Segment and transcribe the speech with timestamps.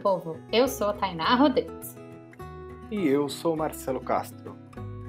[0.00, 0.38] povo!
[0.50, 1.96] Eu sou a Tainá Rodrigues.
[2.90, 4.56] E eu sou o Marcelo Castro.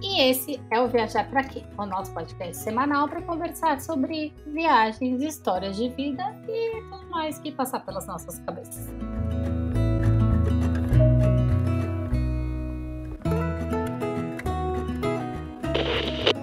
[0.01, 1.63] E esse é o Viajar para Quê?
[1.77, 7.51] O nosso podcast semanal para conversar sobre viagens, histórias de vida e tudo mais que
[7.51, 8.89] passar pelas nossas cabeças.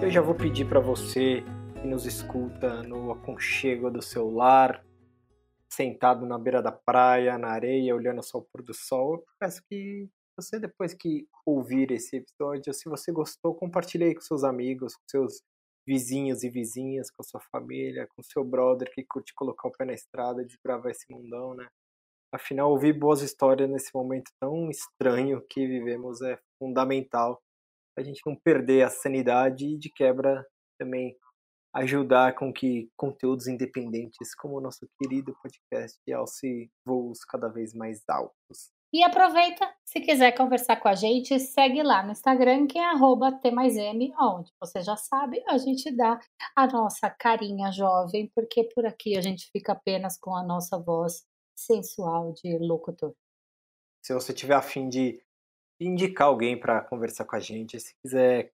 [0.01, 1.43] Eu já vou pedir para você
[1.81, 4.83] que nos escuta no aconchego do seu lar,
[5.71, 9.15] sentado na beira da praia, na areia, olhando só o pôr do sol.
[9.15, 14.21] Eu peço que você, depois que ouvir esse episódio, se você gostou, compartilhe aí com
[14.21, 15.41] seus amigos, com seus
[15.85, 19.93] vizinhos e vizinhas, com sua família, com seu brother que curte colocar o pé na
[19.93, 21.67] estrada, desbravar esse mundão, né?
[22.31, 27.41] Afinal, ouvir boas histórias nesse momento tão estranho que vivemos é fundamental.
[27.97, 30.45] A gente não perder a sanidade e, de quebra,
[30.79, 31.17] também
[31.73, 38.03] ajudar com que conteúdos independentes, como o nosso querido podcast, alce voos cada vez mais
[38.09, 38.71] altos.
[38.91, 43.31] E aproveita, se quiser conversar com a gente, segue lá no Instagram, que é arroba
[43.31, 46.19] T+M, onde você já sabe, a gente dá
[46.55, 51.23] a nossa carinha jovem, porque por aqui a gente fica apenas com a nossa voz
[51.55, 53.13] sensual de locutor.
[54.03, 55.21] Se você tiver afim de
[55.79, 58.51] indicar alguém para conversar com a gente, se quiser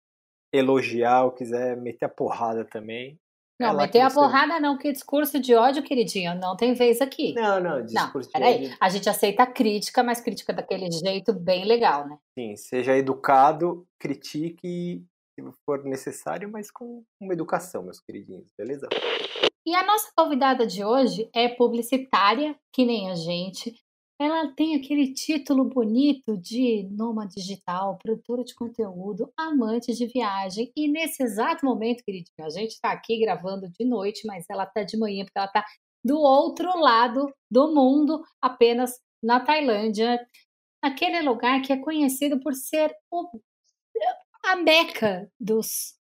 [0.55, 3.19] elogiar ou quiser meter a porrada também.
[3.59, 4.15] Não, é meter a você...
[4.15, 7.33] porrada não, que discurso de ódio, queridinho, não tem vez aqui.
[7.33, 8.77] Não, não, discurso não, de ódio.
[8.81, 12.17] A gente aceita a crítica, mas crítica daquele jeito bem legal, né?
[12.37, 18.87] Sim, seja educado, critique se for necessário, mas com uma educação, meus queridinhos, beleza?
[19.65, 23.73] E a nossa convidada de hoje é publicitária, que nem a gente,
[24.19, 30.71] ela tem aquele título bonito de nômade digital, produtora de conteúdo, amante de viagem.
[30.75, 34.83] E nesse exato momento, queridinho, a gente está aqui gravando de noite, mas ela está
[34.83, 35.65] de manhã, porque ela está
[36.03, 40.25] do outro lado do mundo, apenas na Tailândia,
[40.81, 43.27] aquele lugar que é conhecido por ser o,
[44.45, 45.95] a meca dos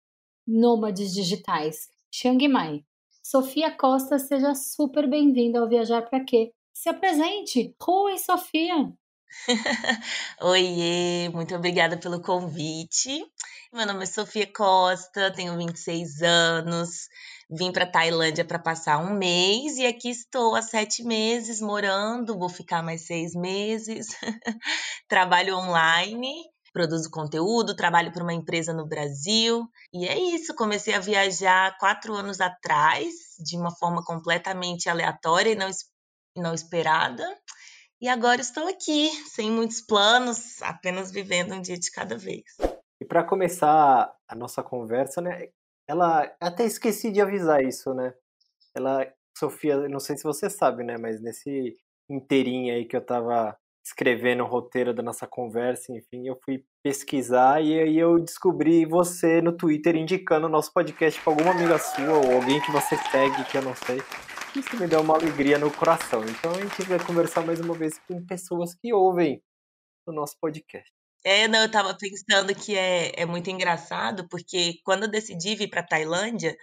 [0.46, 2.84] nômades digitais, Chiang Mai.
[3.22, 6.52] Sofia Costa, seja super bem-vinda ao Viajar para Quê?
[6.82, 7.76] Se apresente.
[7.80, 8.92] Rui, Sofia.
[10.42, 13.24] Oiê, muito obrigada pelo convite.
[13.72, 17.08] Meu nome é Sofia Costa, tenho 26 anos,
[17.48, 22.48] vim para Tailândia para passar um mês e aqui estou há sete meses morando, vou
[22.48, 24.08] ficar mais seis meses.
[25.06, 26.34] Trabalho online,
[26.72, 30.52] produzo conteúdo, trabalho para uma empresa no Brasil e é isso.
[30.56, 35.68] Comecei a viajar quatro anos atrás, de uma forma completamente aleatória e não
[36.36, 37.24] não esperada.
[38.00, 42.42] E agora estou aqui, sem muitos planos, apenas vivendo um dia de cada vez.
[43.00, 45.48] E para começar a nossa conversa, né?
[45.88, 48.12] Ela até esqueci de avisar isso, né?
[48.74, 49.06] Ela,
[49.36, 50.96] Sofia, não sei se você sabe, né?
[50.98, 51.76] Mas nesse
[52.10, 57.60] inteirinho aí que eu tava escrevendo o roteiro da nossa conversa, enfim, eu fui pesquisar
[57.60, 62.18] e aí eu descobri você no Twitter indicando o nosso podcast para alguma amiga sua
[62.18, 64.00] ou alguém que você segue, que eu não sei.
[64.54, 66.22] Isso me deu uma alegria no coração.
[66.24, 69.42] Então a gente vai conversar mais uma vez com pessoas que ouvem
[70.06, 70.90] o nosso podcast.
[71.24, 75.68] É, não, eu tava pensando que é, é muito engraçado, porque quando eu decidi vir
[75.68, 76.56] para Tailândia,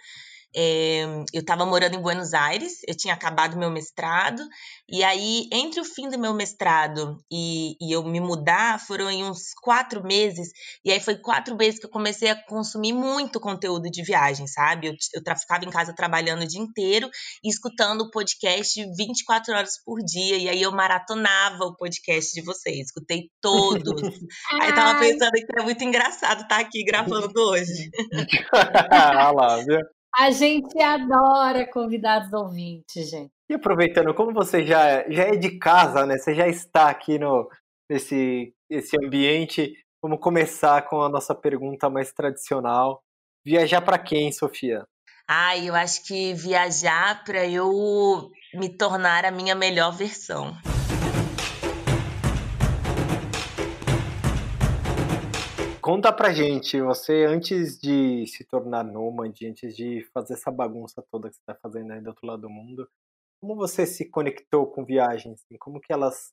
[0.54, 4.42] é, eu estava morando em Buenos Aires, eu tinha acabado meu mestrado,
[4.88, 9.24] e aí, entre o fim do meu mestrado e, e eu me mudar, foram em
[9.24, 10.48] uns quatro meses,
[10.84, 14.88] e aí foi quatro meses que eu comecei a consumir muito conteúdo de viagem, sabe?
[14.88, 17.08] Eu, eu ficava em casa trabalhando o dia inteiro
[17.44, 22.42] e escutando o podcast 24 horas por dia, e aí eu maratonava o podcast de
[22.42, 24.02] vocês, escutei todos.
[24.60, 27.90] aí eu tava pensando que é muito engraçado estar aqui gravando hoje.
[28.90, 29.99] ah lá, viu?
[30.16, 33.30] A gente adora convidados ouvintes, gente.
[33.48, 36.18] E aproveitando, como você já, já é de casa, né?
[36.18, 37.48] Você já está aqui no,
[37.88, 43.02] nesse esse ambiente, vamos começar com a nossa pergunta mais tradicional.
[43.44, 44.86] Viajar para quem, Sofia?
[45.28, 50.56] Ah, eu acho que viajar para eu me tornar a minha melhor versão.
[55.90, 61.28] Conta pra gente, você antes de se tornar nômade, antes de fazer essa bagunça toda
[61.28, 62.88] que você tá fazendo aí do outro lado do mundo,
[63.40, 65.42] como você se conectou com viagens?
[65.42, 65.58] Assim?
[65.58, 66.32] Como que elas.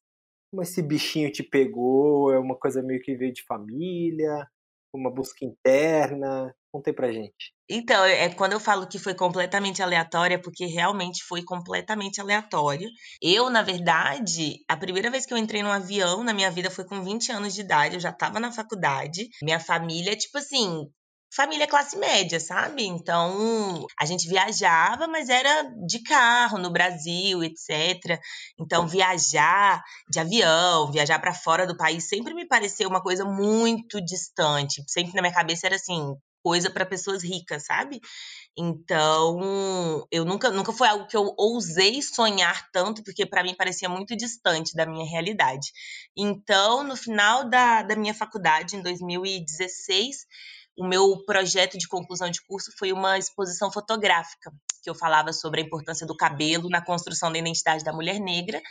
[0.52, 2.32] Como esse bichinho te pegou?
[2.32, 4.48] É uma coisa meio que veio de família?
[4.94, 6.54] Uma busca interna?
[6.72, 7.54] Conta aí pra gente.
[7.70, 12.22] Então, é, é quando eu falo que foi completamente aleatória, é porque realmente foi completamente
[12.22, 12.90] aleatório.
[13.22, 16.86] Eu, na verdade, a primeira vez que eu entrei num avião na minha vida foi
[16.86, 19.28] com 20 anos de idade, eu já estava na faculdade.
[19.42, 20.88] Minha família, tipo assim,
[21.34, 22.86] família classe média, sabe?
[22.86, 28.20] Então, a gente viajava, mas era de carro no Brasil, etc.
[28.60, 34.00] Então, viajar de avião, viajar para fora do país sempre me pareceu uma coisa muito
[34.02, 34.84] distante.
[34.88, 36.16] Sempre na minha cabeça era assim,
[36.48, 38.00] coisa para pessoas ricas, sabe?
[38.58, 43.90] Então, eu nunca, nunca foi algo que eu ousei sonhar tanto, porque para mim parecia
[43.90, 45.72] muito distante da minha realidade.
[46.16, 50.26] Então, no final da, da minha faculdade, em 2016,
[50.78, 54.52] o meu projeto de conclusão de curso foi uma exposição fotográfica,
[54.84, 58.62] que eu falava sobre a importância do cabelo na construção da identidade da mulher negra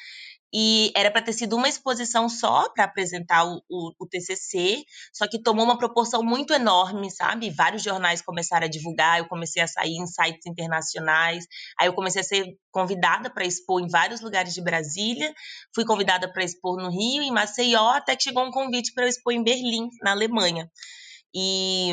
[0.54, 5.26] e era para ter sido uma exposição só para apresentar o, o, o, TCC, só
[5.28, 7.50] que tomou uma proporção muito enorme, sabe?
[7.50, 11.44] Vários jornais começaram a divulgar, eu comecei a sair em sites internacionais,
[11.78, 15.34] aí eu comecei a ser convidada para expor em vários lugares de Brasília,
[15.74, 19.08] fui convidada para expor no Rio, em Maceió, até que chegou um convite para eu
[19.08, 20.70] expor em Berlim, na Alemanha.
[21.34, 21.92] E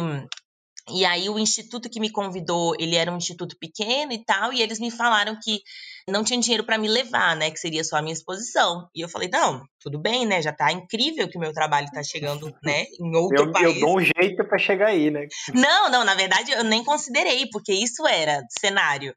[0.89, 4.61] e aí o instituto que me convidou, ele era um instituto pequeno e tal, e
[4.61, 5.61] eles me falaram que
[6.09, 8.89] não tinha dinheiro para me levar, né, que seria só a minha exposição.
[8.93, 10.41] E eu falei: "Não, tudo bem, né?
[10.41, 13.75] Já tá incrível que o meu trabalho tá chegando, né, em outro eu, país".
[13.75, 15.27] Eu dou um jeito para chegar aí, né?
[15.55, 19.15] Não, não, na verdade eu nem considerei, porque isso era cenário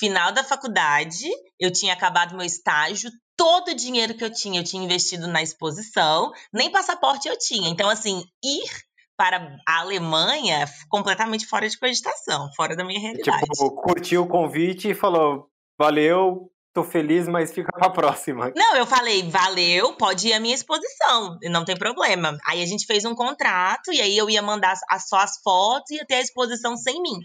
[0.00, 1.28] final da faculdade,
[1.60, 5.42] eu tinha acabado meu estágio, todo o dinheiro que eu tinha, eu tinha investido na
[5.42, 7.68] exposição, nem passaporte eu tinha.
[7.68, 8.64] Então, assim, ir
[9.16, 13.42] para a Alemanha completamente fora de cogitação, fora da minha realidade.
[13.42, 15.48] Tipo, curtiu o convite e falou:
[15.78, 18.52] valeu, tô feliz, mas fica pra próxima.
[18.54, 22.36] Não, eu falei, valeu, pode ir à minha exposição, não tem problema.
[22.46, 25.96] Aí a gente fez um contrato e aí eu ia mandar só as fotos e
[25.96, 27.18] ia ter a exposição sem mim.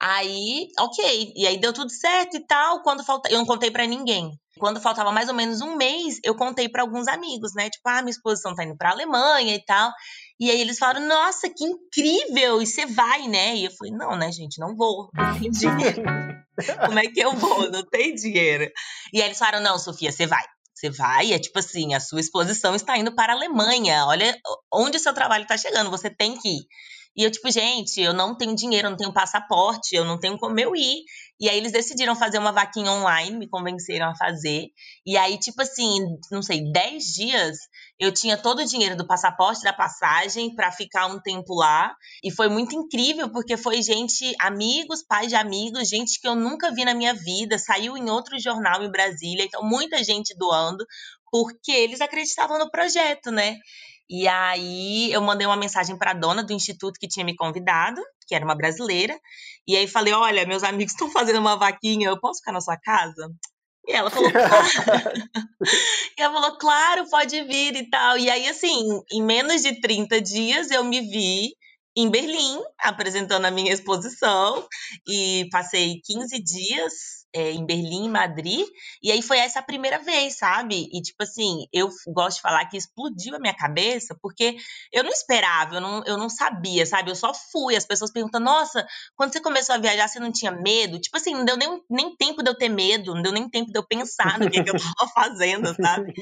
[0.00, 1.32] Aí, ok.
[1.34, 2.82] E aí deu tudo certo e tal.
[2.82, 3.30] Quando falta...
[3.30, 4.38] Eu não contei para ninguém.
[4.58, 7.70] Quando faltava mais ou menos um mês, eu contei para alguns amigos, né?
[7.70, 9.90] Tipo, ah, minha exposição tá indo pra Alemanha e tal.
[10.40, 12.60] E aí eles falaram, nossa, que incrível!
[12.60, 13.56] E você vai, né?
[13.56, 16.02] E eu falei, não, né, gente, não vou, não tem dinheiro.
[16.86, 17.70] Como é que eu vou?
[17.70, 18.70] Não tem dinheiro.
[19.12, 20.42] E aí eles falaram, não, Sofia, você vai.
[20.74, 24.06] Você vai, é tipo assim, a sua exposição está indo para a Alemanha.
[24.06, 24.36] Olha
[24.72, 26.66] onde o seu trabalho está chegando, você tem que ir.
[27.16, 30.36] E eu, tipo, gente, eu não tenho dinheiro, eu não tenho passaporte, eu não tenho
[30.36, 31.04] como eu ir.
[31.40, 34.68] E aí eles decidiram fazer uma vaquinha online, me convenceram a fazer.
[35.04, 35.98] E aí, tipo assim,
[36.30, 37.58] não sei, 10 dias
[37.98, 41.94] eu tinha todo o dinheiro do passaporte, da passagem, para ficar um tempo lá.
[42.22, 46.72] E foi muito incrível, porque foi gente, amigos, pais de amigos, gente que eu nunca
[46.72, 49.44] vi na minha vida, saiu em outro jornal em Brasília.
[49.44, 50.84] Então, muita gente doando,
[51.30, 53.58] porque eles acreditavam no projeto, né?
[54.08, 58.00] E aí eu mandei uma mensagem para a dona do instituto que tinha me convidado,
[58.26, 59.18] que era uma brasileira,
[59.66, 62.76] e aí falei: "Olha, meus amigos estão fazendo uma vaquinha, eu posso ficar na sua
[62.76, 63.30] casa?"
[63.86, 64.42] E ela falou: "Claro".
[66.18, 68.18] e ela falou: "Claro, pode vir" e tal.
[68.18, 71.54] E aí assim, em menos de 30 dias eu me vi
[71.96, 74.66] em Berlim, apresentando a minha exposição,
[75.08, 78.64] e passei 15 dias é, em Berlim, Madrid,
[79.02, 80.88] e aí foi essa a primeira vez, sabe?
[80.92, 84.56] E tipo assim, eu gosto de falar que explodiu a minha cabeça, porque
[84.92, 87.10] eu não esperava, eu não, eu não sabia, sabe?
[87.10, 88.86] Eu só fui, as pessoas perguntam, nossa,
[89.16, 91.00] quando você começou a viajar, você não tinha medo?
[91.00, 93.72] Tipo assim, não deu nem, nem tempo de eu ter medo, não deu nem tempo
[93.72, 96.14] de eu pensar no que, que eu tava fazendo, sabe?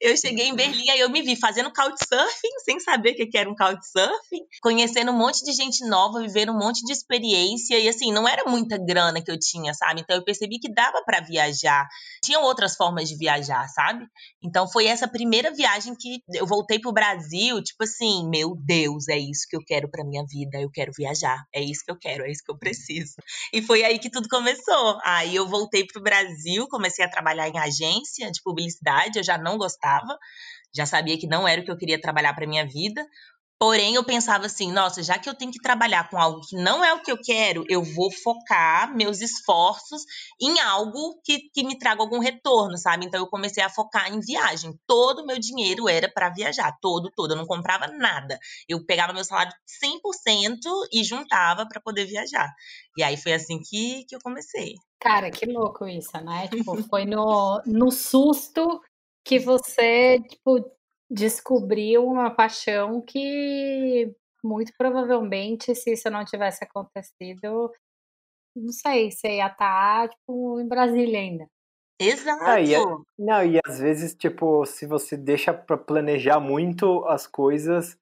[0.00, 3.38] Eu cheguei em Berlim, aí eu me vi fazendo couchsurfing, sem saber o que, que
[3.38, 7.88] era um couchsurfing, conhecendo um monte de gente nova, vivendo um monte de experiência, e
[7.88, 10.00] assim, não era muita grana que eu tinha, sabe?
[10.00, 11.86] Então eu percebi que dava para viajar.
[12.24, 14.06] Tinham outras formas de viajar, sabe?
[14.42, 19.18] Então foi essa primeira viagem que eu voltei pro Brasil, tipo assim, meu Deus, é
[19.18, 22.24] isso que eu quero para minha vida, eu quero viajar, é isso que eu quero,
[22.24, 23.14] é isso que eu preciso.
[23.52, 24.98] E foi aí que tudo começou.
[25.04, 29.58] Aí eu voltei pro Brasil, comecei a trabalhar em agência de publicidade, eu já não
[29.58, 30.18] gostava
[30.74, 33.04] já sabia que não era o que eu queria trabalhar para minha vida.
[33.62, 36.82] Porém, eu pensava assim, nossa, já que eu tenho que trabalhar com algo que não
[36.82, 40.02] é o que eu quero, eu vou focar meus esforços
[40.40, 43.04] em algo que, que me traga algum retorno, sabe?
[43.04, 44.72] Então, eu comecei a focar em viagem.
[44.86, 47.32] Todo o meu dinheiro era para viajar, todo, todo.
[47.32, 48.38] Eu não comprava nada.
[48.66, 49.52] Eu pegava meu salário
[49.84, 52.50] 100% e juntava para poder viajar.
[52.96, 54.76] E aí foi assim que, que eu comecei.
[54.98, 56.48] Cara, que louco isso, né?
[56.48, 58.80] Tipo, foi no, no susto
[59.22, 60.64] que você, tipo,
[61.10, 67.70] descobriu uma paixão que muito provavelmente, se isso não tivesse acontecido,
[68.56, 71.46] não sei, você ia estar, tá, tipo, em Brasília ainda.
[72.00, 72.42] Exato.
[72.42, 72.72] Ah, e,
[73.18, 77.98] não, e às vezes, tipo, se você deixa pra planejar muito as coisas,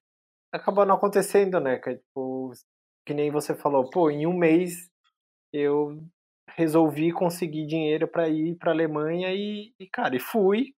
[0.53, 1.77] acaba não acontecendo, né?
[1.77, 2.53] Que, tipo,
[3.05, 4.89] que nem você falou, pô, em um mês
[5.51, 6.01] eu
[6.51, 10.73] resolvi conseguir dinheiro para ir para Alemanha e, e, cara, e fui.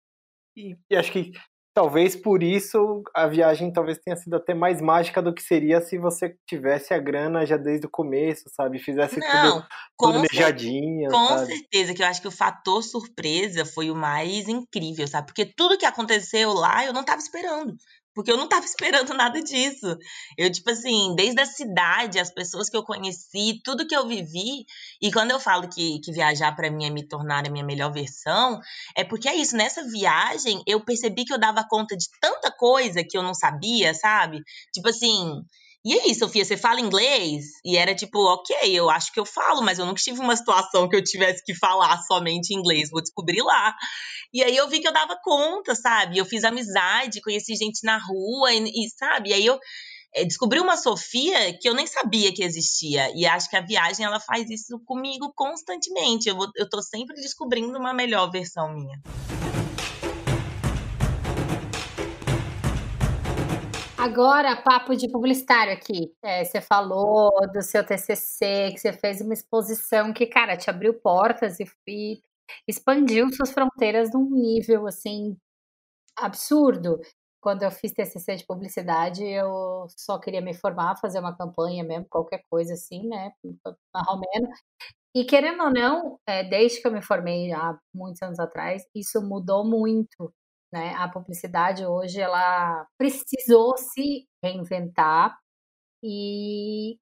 [0.56, 1.32] E, e acho que
[1.80, 5.98] talvez por isso a viagem talvez tenha sido até mais mágica do que seria se
[5.98, 8.80] você tivesse a grana já desde o começo, sabe?
[8.80, 9.66] Fizesse Não, tudo
[9.98, 11.10] planejadinho.
[11.10, 11.46] Com sabe?
[11.46, 15.28] certeza, que eu acho que o fator surpresa foi o mais incrível, sabe?
[15.28, 17.74] Porque tudo que aconteceu lá eu não estava esperando.
[18.14, 19.98] Porque eu não estava esperando nada disso.
[20.38, 24.66] Eu, tipo assim, desde a cidade, as pessoas que eu conheci, tudo que eu vivi.
[25.02, 27.92] E quando eu falo que, que viajar para mim é me tornar a minha melhor
[27.92, 28.60] versão,
[28.96, 29.56] é porque é isso.
[29.56, 33.94] Nessa viagem, eu percebi que eu dava conta de tanta coisa que eu não sabia,
[33.94, 34.42] sabe?
[34.74, 35.44] Tipo assim,
[35.86, 37.46] e aí, Sofia, você fala inglês?
[37.64, 40.90] E era tipo, ok, eu acho que eu falo, mas eu nunca tive uma situação
[40.90, 43.74] que eu tivesse que falar somente inglês, vou descobrir lá.
[44.34, 46.18] E aí eu vi que eu dava conta, sabe?
[46.18, 49.30] Eu fiz amizade, conheci gente na rua, e, e sabe?
[49.30, 49.58] E aí eu
[50.14, 53.10] é, descobri uma Sofia que eu nem sabia que existia.
[53.16, 56.28] E acho que a viagem ela faz isso comigo constantemente.
[56.28, 59.00] Eu, vou, eu tô sempre descobrindo uma melhor versão minha.
[64.00, 66.16] Agora, papo de publicitário aqui.
[66.24, 70.94] É, você falou do seu TCC, que você fez uma exposição que, cara, te abriu
[70.94, 72.22] portas e, e
[72.66, 75.36] expandiu suas fronteiras num nível, assim,
[76.18, 77.00] absurdo.
[77.42, 82.08] Quando eu fiz TCC de publicidade, eu só queria me formar, fazer uma campanha mesmo,
[82.10, 83.34] qualquer coisa assim, né,
[83.94, 84.50] marromeno.
[85.16, 89.22] E querendo ou não, é, desde que eu me formei há muitos anos atrás, isso
[89.22, 90.34] mudou muito
[90.72, 90.94] né?
[90.96, 95.38] A publicidade hoje ela precisou se reinventar.
[96.04, 96.98] E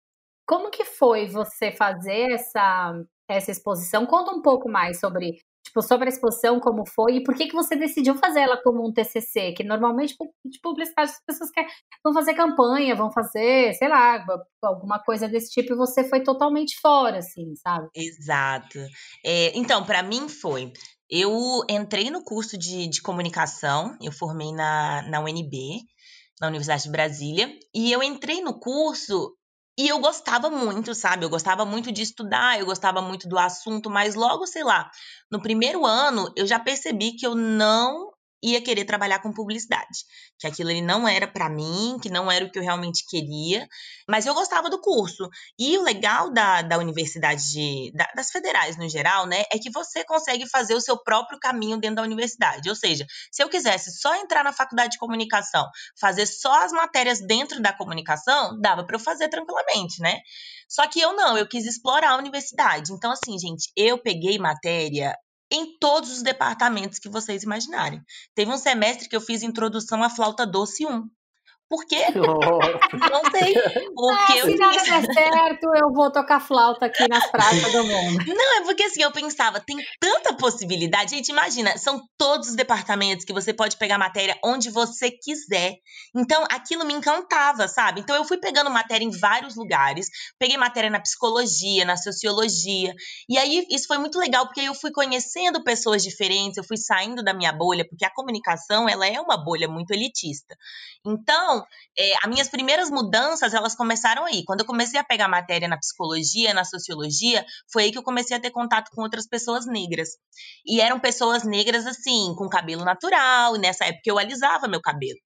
[0.48, 2.94] como que foi você fazer essa
[3.30, 4.06] essa exposição?
[4.06, 7.54] Conta um pouco mais sobre tipo sobre a exposição, como foi e por que que
[7.54, 11.70] você decidiu fazer ela como um TCC, que normalmente de publicidade as pessoas querem,
[12.04, 14.26] vão fazer campanha, vão fazer, sei lá,
[14.64, 17.90] alguma coisa desse tipo e você foi totalmente fora, assim, sabe?
[17.96, 18.80] Exato.
[19.26, 20.72] É, então, para mim foi
[21.10, 25.82] eu entrei no curso de, de comunicação, eu formei na, na UNB,
[26.40, 29.36] na Universidade de Brasília, e eu entrei no curso
[29.80, 31.24] e eu gostava muito, sabe?
[31.24, 34.90] Eu gostava muito de estudar, eu gostava muito do assunto, mas logo, sei lá,
[35.32, 38.12] no primeiro ano eu já percebi que eu não
[38.42, 40.06] ia querer trabalhar com publicidade,
[40.40, 43.68] que aquilo ali não era para mim, que não era o que eu realmente queria,
[44.08, 45.28] mas eu gostava do curso.
[45.58, 49.72] E o legal da, da universidade, de, da, das federais no geral, né, é que
[49.72, 52.70] você consegue fazer o seu próprio caminho dentro da universidade.
[52.70, 55.68] Ou seja, se eu quisesse só entrar na faculdade de comunicação,
[56.00, 60.20] fazer só as matérias dentro da comunicação, dava para eu fazer tranquilamente, né?
[60.70, 62.92] Só que eu não, eu quis explorar a universidade.
[62.92, 65.16] Então, assim, gente, eu peguei matéria
[65.52, 68.04] em todos os departamentos que vocês imaginarem.
[68.36, 71.10] Teve um semestre que eu fiz introdução à flauta doce 1.
[71.70, 72.06] Por quê?
[72.16, 73.54] Não sei.
[73.94, 74.46] Porque ah, eu...
[74.46, 78.24] Se nada der certo, eu vou tocar flauta aqui nas praças do mundo.
[78.26, 81.16] Não, é porque assim, eu pensava, tem tanta possibilidade.
[81.16, 85.76] Gente, imagina, são todos os departamentos que você pode pegar matéria onde você quiser.
[86.16, 88.00] Então, aquilo me encantava, sabe?
[88.00, 90.08] Então, eu fui pegando matéria em vários lugares.
[90.40, 92.94] Peguei matéria na psicologia, na sociologia.
[93.28, 97.22] E aí, isso foi muito legal, porque eu fui conhecendo pessoas diferentes, eu fui saindo
[97.22, 100.56] da minha bolha, porque a comunicação, ela é uma bolha muito elitista.
[101.06, 101.57] Então,
[101.98, 104.44] é, as minhas primeiras mudanças, elas começaram aí.
[104.46, 108.36] Quando eu comecei a pegar matéria na psicologia, na sociologia, foi aí que eu comecei
[108.36, 110.10] a ter contato com outras pessoas negras.
[110.66, 115.20] E eram pessoas negras, assim, com cabelo natural, e nessa época eu alisava meu cabelo.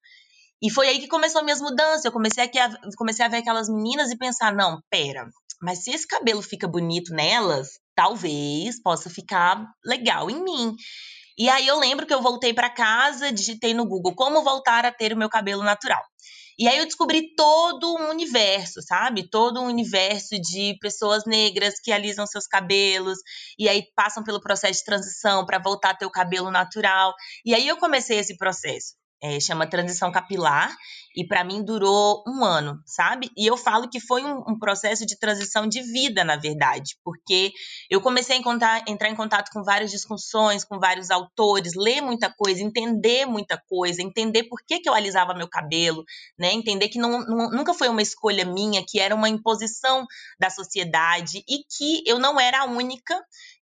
[0.63, 2.05] E foi aí que começou minhas mudanças.
[2.05, 2.49] Eu comecei a,
[2.95, 5.27] comecei a ver aquelas meninas e pensar: não, pera,
[5.61, 10.75] mas se esse cabelo fica bonito nelas, talvez possa ficar legal em mim.
[11.41, 14.91] E aí eu lembro que eu voltei para casa, digitei no Google como voltar a
[14.91, 16.03] ter o meu cabelo natural.
[16.59, 19.27] E aí eu descobri todo um universo, sabe?
[19.27, 23.17] Todo um universo de pessoas negras que alisam seus cabelos
[23.57, 27.11] e aí passam pelo processo de transição para voltar a ter o cabelo natural.
[27.43, 30.75] E aí eu comecei esse processo é, chama Transição Capilar,
[31.15, 33.29] e para mim durou um ano, sabe?
[33.37, 37.51] E eu falo que foi um, um, processo de transição de vida, na verdade, porque
[37.89, 42.33] eu comecei a encontrar, entrar em contato com várias discussões, com vários autores, ler muita
[42.33, 46.03] coisa, entender muita coisa, entender por que, que eu alisava meu cabelo,
[46.39, 46.53] né?
[46.53, 50.05] Entender que não, não, nunca foi uma escolha minha, que era uma imposição
[50.39, 53.21] da sociedade e que eu não era a única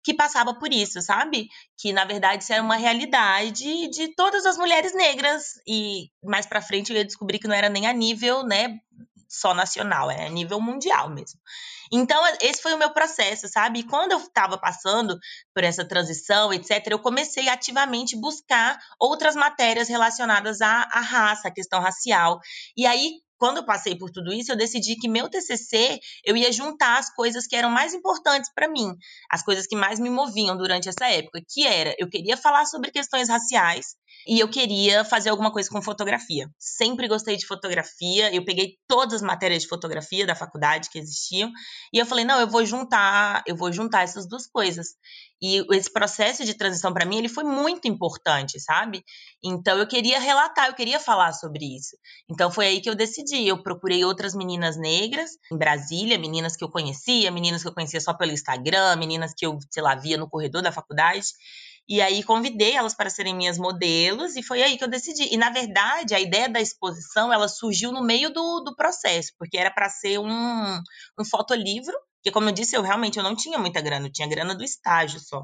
[0.05, 1.49] que passava por isso, sabe?
[1.75, 6.61] Que na verdade isso era uma realidade de todas as mulheres negras e mais para
[6.61, 8.79] frente eu ia descobrir que não era nem a nível, né,
[9.27, 11.39] só nacional, é a nível mundial mesmo.
[11.91, 13.79] Então, esse foi o meu processo, sabe?
[13.79, 15.17] E quando eu estava passando
[15.53, 21.51] por essa transição, etc., eu comecei ativamente buscar outras matérias relacionadas à, à raça, à
[21.51, 22.39] questão racial.
[22.77, 26.51] E aí, quando eu passei por tudo isso, eu decidi que meu TCC eu ia
[26.51, 28.95] juntar as coisas que eram mais importantes para mim,
[29.29, 32.91] as coisas que mais me moviam durante essa época, que era eu queria falar sobre
[32.91, 33.95] questões raciais,
[34.27, 36.49] e eu queria fazer alguma coisa com fotografia.
[36.57, 41.51] Sempre gostei de fotografia, eu peguei todas as matérias de fotografia da faculdade que existiam,
[41.93, 44.95] e eu falei, não, eu vou juntar, eu vou juntar essas duas coisas.
[45.41, 49.03] E esse processo de transição para mim, ele foi muito importante, sabe?
[49.43, 51.97] Então eu queria relatar, eu queria falar sobre isso.
[52.29, 53.47] Então foi aí que eu decidi.
[53.47, 57.99] Eu procurei outras meninas negras em Brasília, meninas que eu conhecia, meninas que eu conhecia
[57.99, 61.27] só pelo Instagram, meninas que eu, sei lá, via no corredor da faculdade.
[61.87, 65.33] E aí convidei elas para serem minhas modelos e foi aí que eu decidi.
[65.33, 69.57] E na verdade, a ideia da exposição, ela surgiu no meio do, do processo, porque
[69.57, 70.81] era para ser um,
[71.19, 74.27] um fotolivro porque, como eu disse, eu realmente eu não tinha muita grana, eu tinha
[74.27, 75.43] grana do estágio só.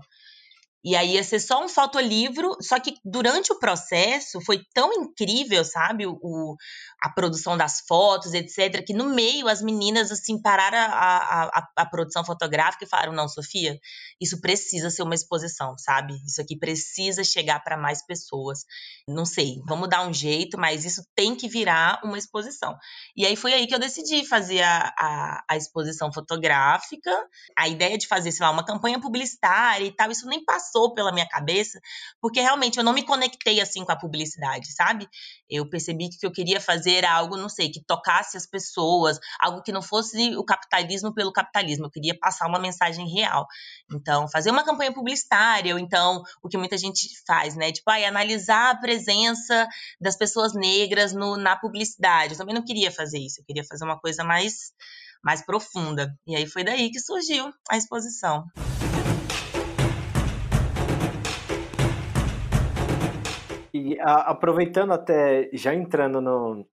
[0.83, 5.63] E aí ia ser só um fotolivro, só que durante o processo foi tão incrível,
[5.63, 6.55] sabe, o,
[7.03, 11.85] a produção das fotos, etc., que no meio as meninas, assim, pararam a, a, a
[11.85, 13.79] produção fotográfica e falaram, não, Sofia,
[14.19, 16.15] isso precisa ser uma exposição, sabe?
[16.25, 18.65] Isso aqui precisa chegar para mais pessoas.
[19.07, 22.75] Não sei, vamos dar um jeito, mas isso tem que virar uma exposição.
[23.15, 27.11] E aí foi aí que eu decidi fazer a, a, a exposição fotográfica,
[27.55, 30.93] a ideia de fazer, sei lá, uma campanha publicitária e tal, isso nem passou passou
[30.93, 31.79] pela minha cabeça,
[32.19, 35.07] porque realmente eu não me conectei assim com a publicidade, sabe?
[35.49, 39.71] Eu percebi que eu queria fazer algo, não sei, que tocasse as pessoas, algo que
[39.71, 41.85] não fosse o capitalismo pelo capitalismo.
[41.85, 43.45] Eu queria passar uma mensagem real.
[43.93, 47.71] Então, fazer uma campanha publicitária, ou então o que muita gente faz, né?
[47.71, 49.67] Tipo, aí, analisar a presença
[49.99, 52.33] das pessoas negras no, na publicidade.
[52.33, 54.71] Eu também não queria fazer isso, eu queria fazer uma coisa mais
[55.23, 56.11] mais profunda.
[56.25, 58.43] E aí foi daí que surgiu a exposição.
[63.81, 66.67] E a, aproveitando até, já entrando no,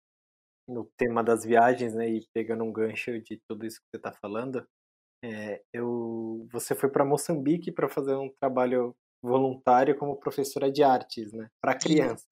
[0.68, 4.12] no tema das viagens, né, e pegando um gancho de tudo isso que você está
[4.12, 4.66] falando,
[5.24, 11.32] é, eu, você foi para Moçambique para fazer um trabalho voluntário como professora de artes,
[11.32, 12.26] né, para criança.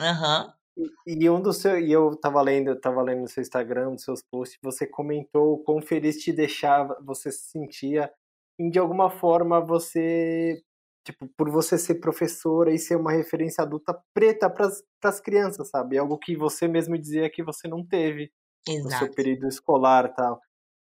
[0.00, 0.46] Aham.
[0.46, 0.60] Uhum.
[1.06, 4.02] E, e, um dos seus, e eu estava lendo, tava lendo no seu Instagram, nos
[4.02, 8.10] seus posts, você comentou o quão feliz te deixava, você se sentia
[8.58, 10.62] em de alguma forma você
[11.04, 14.68] tipo, por você ser professora e ser uma referência adulta preta para
[15.04, 15.98] as crianças, sabe?
[15.98, 18.30] Algo que você mesmo dizia que você não teve
[18.68, 18.84] Exato.
[18.84, 20.40] no seu período escolar tal.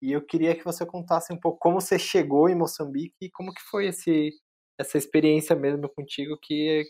[0.02, 3.52] E eu queria que você contasse um pouco como você chegou em Moçambique e como
[3.52, 4.30] que foi esse,
[4.78, 6.84] essa experiência mesmo contigo, que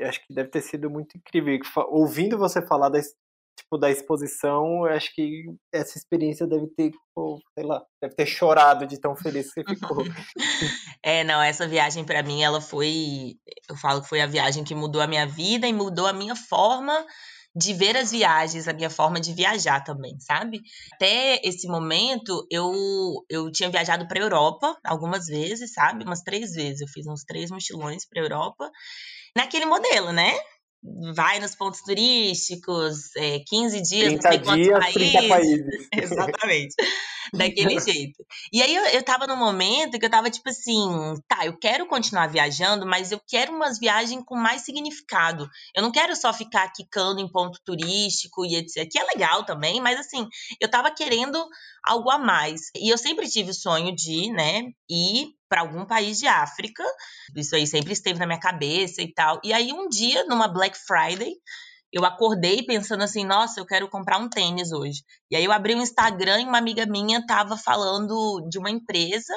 [0.00, 1.58] acho que deve ter sido muito incrível.
[1.88, 2.98] Ouvindo você falar da,
[3.56, 8.86] tipo, da exposição, acho que essa experiência deve ter, pô, sei lá, deve ter chorado
[8.86, 10.04] de tão feliz que ficou.
[11.02, 13.36] é, não, essa viagem para mim, ela foi,
[13.68, 16.36] eu falo que foi a viagem que mudou a minha vida e mudou a minha
[16.36, 17.04] forma
[17.56, 20.60] de ver as viagens, a minha forma de viajar também, sabe?
[20.94, 22.72] Até esse momento, eu,
[23.30, 26.04] eu tinha viajado para Europa algumas vezes, sabe?
[26.04, 26.80] Umas três vezes.
[26.80, 28.68] Eu fiz uns três mochilões para Europa.
[29.36, 30.32] Naquele modelo, né?
[31.14, 35.12] Vai nos pontos turísticos, é, 15 dias, 30 não sei dias, países.
[35.12, 35.88] 30 países.
[35.92, 36.74] Exatamente.
[37.32, 38.24] Daquele jeito.
[38.52, 41.86] E aí eu, eu tava num momento que eu tava tipo assim, tá, eu quero
[41.86, 45.48] continuar viajando, mas eu quero umas viagens com mais significado.
[45.74, 48.86] Eu não quero só ficar quicando em ponto turístico e etc.
[48.90, 50.28] Que é legal também, mas assim,
[50.60, 51.42] eu tava querendo
[51.84, 52.70] algo a mais.
[52.76, 56.82] E eu sempre tive o sonho de, né, ir para algum país de África.
[57.36, 59.40] Isso aí sempre esteve na minha cabeça e tal.
[59.44, 61.32] E aí um dia, numa Black Friday,
[61.92, 65.04] eu acordei pensando assim, nossa, eu quero comprar um tênis hoje.
[65.30, 68.68] E aí eu abri o um Instagram e uma amiga minha tava falando de uma
[68.68, 69.32] empresa,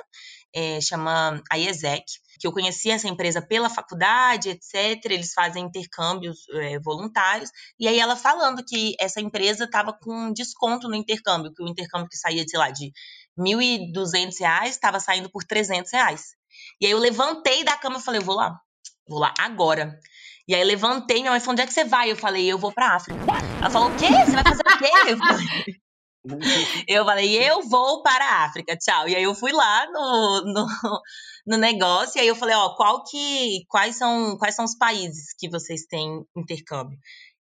[0.56, 2.04] é, chama a IESEC,
[2.40, 5.06] que eu conhecia essa empresa pela faculdade, etc.
[5.06, 7.52] Eles fazem intercâmbios é, voluntários.
[7.80, 12.10] E aí ela falando que essa empresa estava com desconto no intercâmbio, que o intercâmbio
[12.10, 12.92] que saía, sei lá, de
[13.38, 16.36] 1.200 reais, estava saindo por 300 reais.
[16.82, 18.60] E aí eu levantei da cama e falei, eu vou lá,
[19.08, 20.00] vou lá agora.
[20.48, 22.12] E aí levantei, minha mãe falou, onde é que você vai?
[22.12, 23.20] Eu falei, eu vou pra África.
[23.60, 24.08] Ela falou, o quê?
[24.08, 25.12] Você vai fazer o quê?
[25.12, 25.46] Eu falei,
[26.88, 29.08] eu falei, eu vou para a África, tchau.
[29.10, 30.68] E aí eu fui lá no, no,
[31.48, 35.34] no negócio, e aí eu falei, ó, qual que, quais são, quais são os países
[35.38, 36.98] que vocês têm intercâmbio?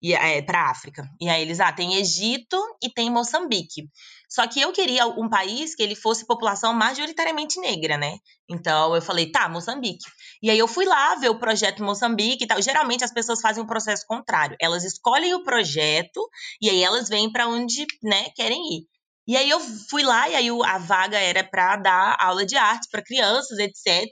[0.03, 1.09] E, é, para África.
[1.21, 3.89] E aí eles, ah, tem Egito e tem Moçambique.
[4.29, 8.17] Só que eu queria um país que ele fosse população majoritariamente negra, né?
[8.49, 10.03] Então eu falei, tá, Moçambique.
[10.41, 12.61] E aí eu fui lá ver o projeto Moçambique e tal.
[12.61, 14.57] Geralmente as pessoas fazem o um processo contrário.
[14.59, 16.27] Elas escolhem o projeto
[16.61, 18.87] e aí elas vêm para onde, né, querem ir.
[19.25, 22.89] E aí eu fui lá e aí a vaga era para dar aula de arte
[22.91, 24.11] para crianças, etc.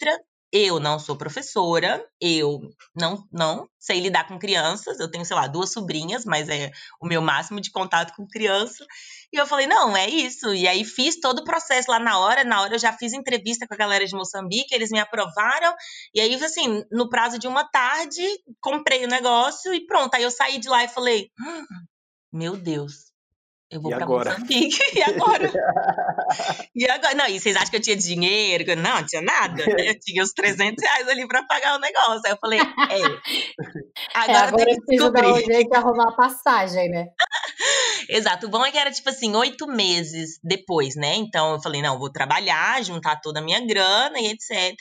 [0.54, 2.60] Eu não sou professora, eu
[2.94, 5.00] não, não sei lidar com crianças.
[5.00, 8.86] Eu tenho, sei lá, duas sobrinhas, mas é o meu máximo de contato com criança.
[9.32, 10.54] E eu falei, não, é isso.
[10.54, 12.44] E aí fiz todo o processo lá na hora.
[12.44, 15.74] Na hora eu já fiz entrevista com a galera de Moçambique, eles me aprovaram.
[16.14, 18.22] E aí, assim, no prazo de uma tarde,
[18.60, 20.14] comprei o negócio e pronto.
[20.16, 21.66] Aí eu saí de lá e falei, hum,
[22.34, 23.11] meu Deus,
[23.71, 24.31] eu vou E pra agora?
[24.31, 24.77] Moçambique.
[24.93, 25.51] E agora?
[26.75, 27.15] e agora?
[27.15, 28.63] Não, e vocês acham que eu tinha dinheiro?
[28.75, 29.63] Não, não tinha nada.
[29.63, 32.21] Eu tinha os 300 reais ali pra pagar o negócio.
[32.25, 32.63] Aí eu falei, é.
[34.13, 37.07] É, Agora, agora tem que preciso dar um jeito de arrumar a passagem, né?
[38.10, 38.47] Exato.
[38.47, 41.15] O bom é que era tipo assim, oito meses depois, né?
[41.15, 44.75] Então eu falei, não, vou trabalhar, juntar toda a minha grana e etc.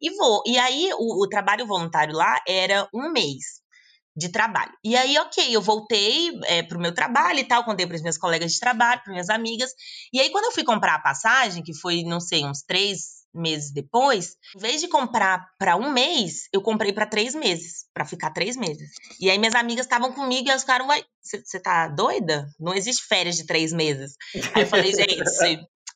[0.00, 0.42] E vou.
[0.46, 3.65] E aí o, o trabalho voluntário lá era um mês
[4.16, 4.72] de trabalho.
[4.82, 8.52] E aí, ok, eu voltei é, pro meu trabalho e tal, contei para meus colegas
[8.52, 9.70] de trabalho, para minhas amigas.
[10.12, 13.70] E aí, quando eu fui comprar a passagem, que foi, não sei, uns três meses
[13.70, 18.30] depois, em vez de comprar para um mês, eu comprei para três meses, para ficar
[18.30, 18.88] três meses.
[19.20, 20.88] E aí minhas amigas estavam comigo e elas ficaram,
[21.20, 22.48] você tá doida?
[22.58, 24.14] Não existe férias de três meses.
[24.54, 25.22] Aí eu falei, gente,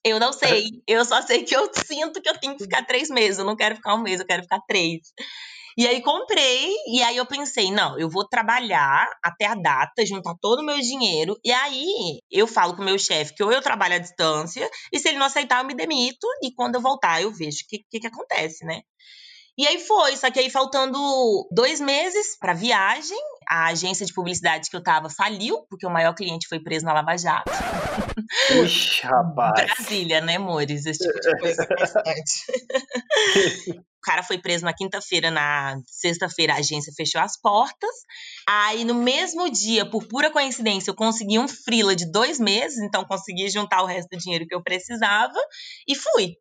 [0.05, 0.67] eu não sei.
[0.87, 3.39] Eu só sei que eu sinto que eu tenho que ficar três meses.
[3.39, 5.01] Eu não quero ficar um mês, eu quero ficar três.
[5.81, 10.35] E aí comprei, e aí eu pensei, não, eu vou trabalhar até a data, juntar
[10.39, 13.63] todo o meu dinheiro, e aí eu falo com o meu chefe que ou eu
[13.63, 17.23] trabalho à distância, e se ele não aceitar, eu me demito, e quando eu voltar,
[17.23, 18.83] eu vejo o que, que, que acontece, né?
[19.59, 20.99] E aí foi, só que aí faltando
[21.53, 26.15] dois meses pra viagem, a agência de publicidade que eu tava faliu, porque o maior
[26.15, 27.51] cliente foi preso na Lava Jato.
[28.65, 29.75] Ixi, rapaz.
[29.75, 30.87] Brasília, né, amores?
[30.87, 32.45] Esse tipo de coisa é bastante.
[34.01, 37.91] O cara foi preso na quinta-feira, na sexta-feira a agência fechou as portas.
[38.49, 43.05] Aí no mesmo dia, por pura coincidência, eu consegui um freela de dois meses, então
[43.05, 45.39] consegui juntar o resto do dinheiro que eu precisava
[45.87, 46.35] e fui.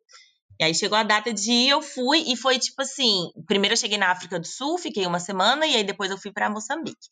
[0.60, 3.78] E aí chegou a data de ir, eu fui e foi tipo assim, primeiro eu
[3.78, 7.08] cheguei na África do Sul, fiquei uma semana e aí depois eu fui para Moçambique.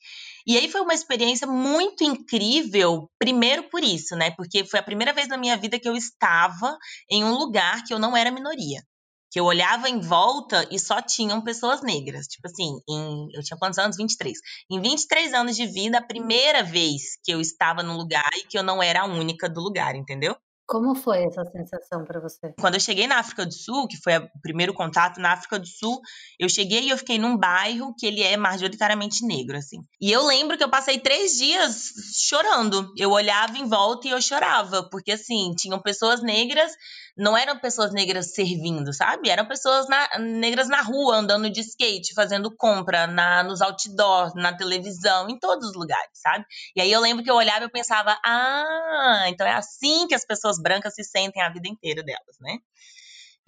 [0.47, 4.33] E aí foi uma experiência muito incrível, primeiro por isso, né?
[4.33, 6.77] Porque foi a primeira vez na minha vida que eu estava
[7.11, 8.83] em um lugar que eu não era minoria
[9.31, 12.27] que eu olhava em volta e só tinham pessoas negras.
[12.27, 13.97] Tipo assim, em, eu tinha quantos anos?
[13.97, 14.39] 23.
[14.71, 18.59] Em 23 anos de vida, a primeira vez que eu estava num lugar e que
[18.59, 20.35] eu não era a única do lugar, entendeu?
[20.69, 22.53] Como foi essa sensação para você?
[22.61, 25.67] Quando eu cheguei na África do Sul, que foi o primeiro contato na África do
[25.67, 25.99] Sul,
[26.39, 29.79] eu cheguei e eu fiquei num bairro que ele é majoritariamente negro, assim.
[29.99, 32.93] E eu lembro que eu passei três dias chorando.
[32.99, 36.71] Eu olhava em volta e eu chorava, porque assim, tinham pessoas negras
[37.19, 39.29] não eram pessoas negras servindo, sabe?
[39.29, 44.57] Eram pessoas na, negras na rua, andando de skate, fazendo compra, na, nos outdoors, na
[44.57, 46.47] televisão, em todos os lugares, sabe?
[46.77, 50.15] E aí eu lembro que eu olhava e eu pensava, ah, então é assim que
[50.15, 52.59] as pessoas brancas se sentem a vida inteira delas, né?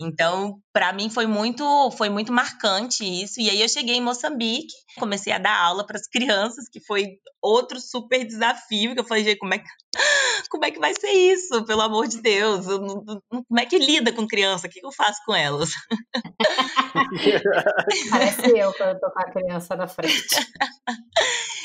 [0.03, 3.39] Então, para mim foi muito, foi muito marcante isso.
[3.39, 7.19] E aí eu cheguei em Moçambique, comecei a dar aula para as crianças, que foi
[7.42, 9.64] outro super desafio, que eu falei, gente, como é que
[10.50, 12.66] como é que vai ser isso, pelo amor de Deus?
[12.66, 14.66] Não- como é que lida com criança?
[14.66, 15.70] O que eu faço com elas?
[18.11, 20.26] Parece eu quando eu tô com a criança na frente.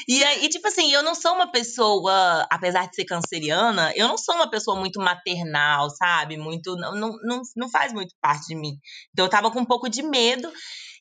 [0.08, 4.20] E aí, tipo assim, eu não sou uma pessoa, apesar de ser canceriana, eu não
[4.20, 6.38] sou uma pessoa muito maternal, sabe?
[6.38, 6.76] Muito.
[6.76, 8.78] Não, não, não faz muito parte de mim.
[9.12, 10.48] Então eu tava com um pouco de medo.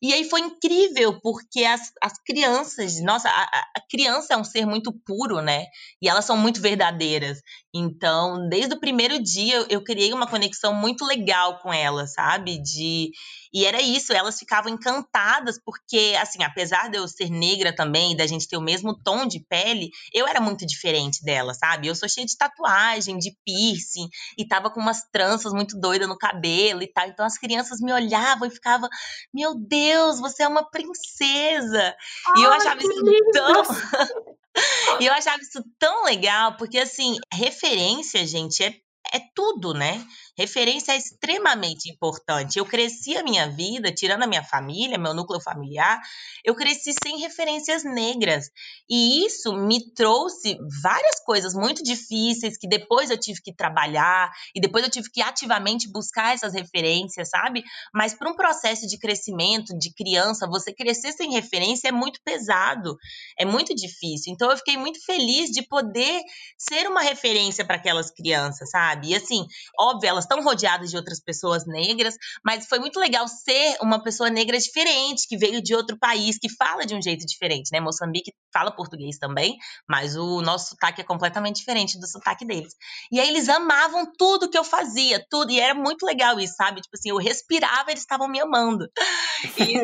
[0.05, 4.67] E aí foi incrível, porque as, as crianças, nossa, a, a- criança é um ser
[4.67, 5.65] muito puro, né?
[6.03, 7.39] E elas são muito verdadeiras.
[7.75, 12.61] Então, desde o primeiro dia, eu, eu criei uma conexão muito legal com elas, sabe?
[12.63, 13.11] De.
[13.55, 18.27] E era isso, elas ficavam encantadas, porque, assim, apesar de eu ser negra também, da
[18.27, 21.87] gente ter o mesmo tom de pele, eu era muito diferente dela, sabe?
[21.87, 26.19] Eu sou cheia de tatuagem, de piercing, e tava com umas tranças muito doidas no
[26.19, 27.07] cabelo e tal.
[27.07, 28.89] Então as crianças me olhavam e ficavam,
[29.33, 31.95] meu Deus, você é uma princesa!
[32.37, 33.33] e eu achava isso lindo!
[33.33, 33.63] tão.
[35.01, 38.75] e eu achava isso tão legal, porque, assim, referência, gente, é,
[39.13, 40.05] é tudo, né?
[40.37, 42.59] Referência é extremamente importante.
[42.59, 46.01] Eu cresci a minha vida, tirando a minha família, meu núcleo familiar,
[46.45, 48.51] eu cresci sem referências negras.
[48.91, 54.61] E isso me trouxe várias coisas muito difíceis que depois eu tive que trabalhar e
[54.61, 57.63] depois eu tive que ativamente buscar essas referências, sabe?
[57.95, 62.97] Mas para um processo de crescimento de criança, você crescer sem referência é muito pesado,
[63.39, 64.33] é muito difícil.
[64.33, 66.21] Então eu fiquei muito feliz de poder
[66.59, 69.11] ser uma referência para aquelas crianças, sabe?
[69.11, 69.47] E assim,
[69.79, 74.31] óbvio, elas estão rodeadas de outras pessoas negras, mas foi muito legal ser uma pessoa
[74.31, 77.81] negra diferente, que veio de outro país, que fala de um jeito diferente, né?
[77.81, 79.57] Moçambique fala português também,
[79.89, 82.75] mas o nosso sotaque é completamente diferente do sotaque deles.
[83.11, 86.81] E aí eles amavam tudo que eu fazia, tudo, e era muito legal isso, sabe?
[86.81, 88.89] Tipo assim, eu respirava, eles estavam me amando.
[89.59, 89.75] E,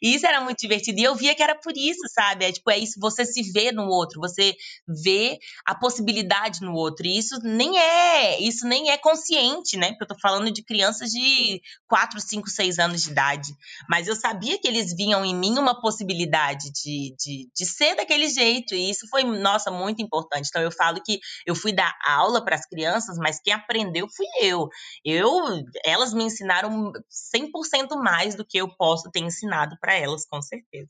[0.00, 0.98] E isso era muito divertido.
[0.98, 2.44] E eu via que era por isso, sabe?
[2.44, 4.54] É tipo, é isso, você se vê no outro, você
[5.02, 7.06] vê a possibilidade no outro.
[7.06, 9.90] E isso nem é, isso nem é consciente, né?
[9.90, 13.52] Porque eu tô falando de crianças de 4, 5, 6 anos de idade.
[13.88, 18.28] Mas eu sabia que eles viam em mim uma possibilidade de, de, de ser daquele
[18.28, 18.74] jeito.
[18.74, 20.48] E isso foi, nossa, muito importante.
[20.48, 24.26] Então eu falo que eu fui dar aula para as crianças, mas quem aprendeu fui
[24.40, 24.68] eu.
[25.04, 25.30] Eu,
[25.84, 26.92] elas me ensinaram
[27.34, 30.88] 100% mais do que eu posso ter ensinado para elas, com certeza.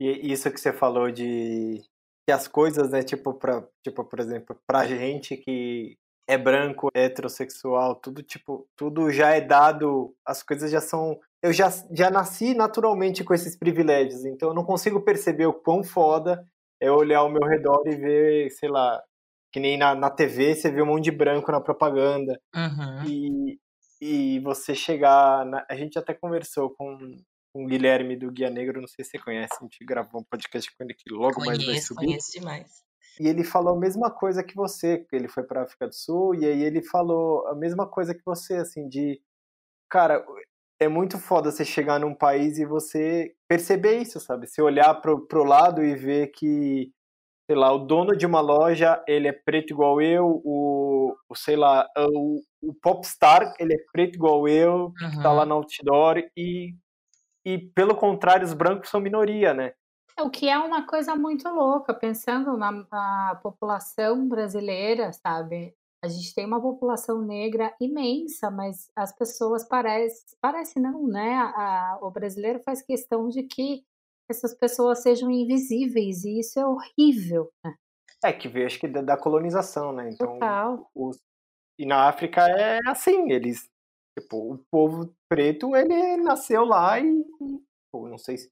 [0.00, 1.82] E isso que você falou de
[2.26, 5.98] que as coisas, né, tipo, pra, tipo por exemplo, pra gente que
[6.30, 11.18] é branco, heterossexual, tudo tipo, tudo já é dado, as coisas já são.
[11.42, 15.82] Eu já, já nasci naturalmente com esses privilégios, então eu não consigo perceber o quão
[15.82, 16.46] foda
[16.80, 19.02] é olhar ao meu redor e ver, sei lá,
[19.52, 22.40] que nem na, na TV você vê um monte de branco na propaganda.
[22.54, 23.04] Uhum.
[23.08, 23.58] E,
[24.00, 25.44] e você chegar.
[25.44, 26.96] Na, a gente até conversou com,
[27.52, 30.24] com o Guilherme do Guia Negro, não sei se você conhece, a gente gravou um
[30.24, 32.06] podcast com ele que logo conheço, mais vai subir.
[32.06, 32.89] Conheço demais.
[33.20, 36.46] E ele falou a mesma coisa que você, ele foi para África do Sul, e
[36.46, 39.20] aí ele falou a mesma coisa que você, assim, de.
[39.90, 40.24] Cara,
[40.80, 44.46] é muito foda você chegar num país e você perceber isso, sabe?
[44.46, 46.90] Você olhar pro, pro lado e ver que
[47.50, 51.56] sei lá, o dono de uma loja, ele é preto igual eu, o, o sei
[51.56, 55.10] lá, o, o popstar, ele é preto igual eu, uhum.
[55.10, 56.76] que tá lá no outdoor, e,
[57.44, 59.72] e pelo contrário, os brancos são minoria, né?
[60.22, 65.74] O que é uma coisa muito louca, pensando na, na população brasileira, sabe?
[66.02, 71.34] A gente tem uma população negra imensa, mas as pessoas parecem, parece não, né?
[71.34, 73.84] A, o brasileiro faz questão de que
[74.30, 77.50] essas pessoas sejam invisíveis, e isso é horrível.
[77.64, 77.74] Né?
[78.24, 80.10] É, que veio, acho que da, da colonização, né?
[80.10, 80.90] Então, Total.
[80.94, 81.18] Os,
[81.78, 83.68] e na África é assim, eles,
[84.18, 87.24] tipo, o povo preto, ele nasceu lá e,
[87.90, 88.50] pô, não sei se,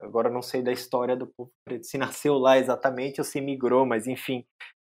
[0.00, 3.86] agora não sei da história do povo preto, se nasceu lá exatamente ou se migrou,
[3.86, 4.44] mas enfim,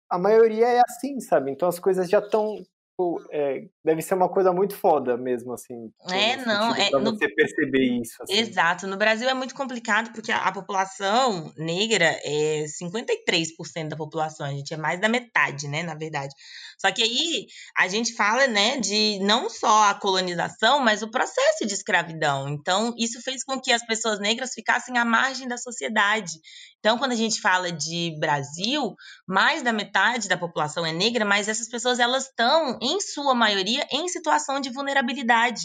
[0.09, 1.51] a maioria é assim, sabe?
[1.51, 2.63] Então as coisas já estão
[2.97, 5.91] Tipo, é, deve ser uma coisa muito foda mesmo, assim.
[6.09, 6.89] É, não, é.
[6.89, 7.11] Pra no...
[7.11, 8.15] você perceber isso.
[8.23, 8.33] Assim.
[8.33, 8.87] Exato.
[8.87, 14.49] No Brasil é muito complicado porque a, a, população negra é 53% da população, a
[14.49, 16.33] gente é mais da metade, né, na verdade.
[16.77, 21.65] Só que aí a gente fala, né, de não só a colonização, mas o processo
[21.65, 22.47] de escravidão.
[22.47, 26.33] Então, isso fez com que as pessoas negras ficassem à margem da sociedade.
[26.79, 28.95] Então, quando a gente fala de Brasil,
[29.27, 33.85] mais da metade da população é negra, mas essas pessoas elas estão, em sua maioria,
[33.91, 35.61] em situação de vulnerabilidade.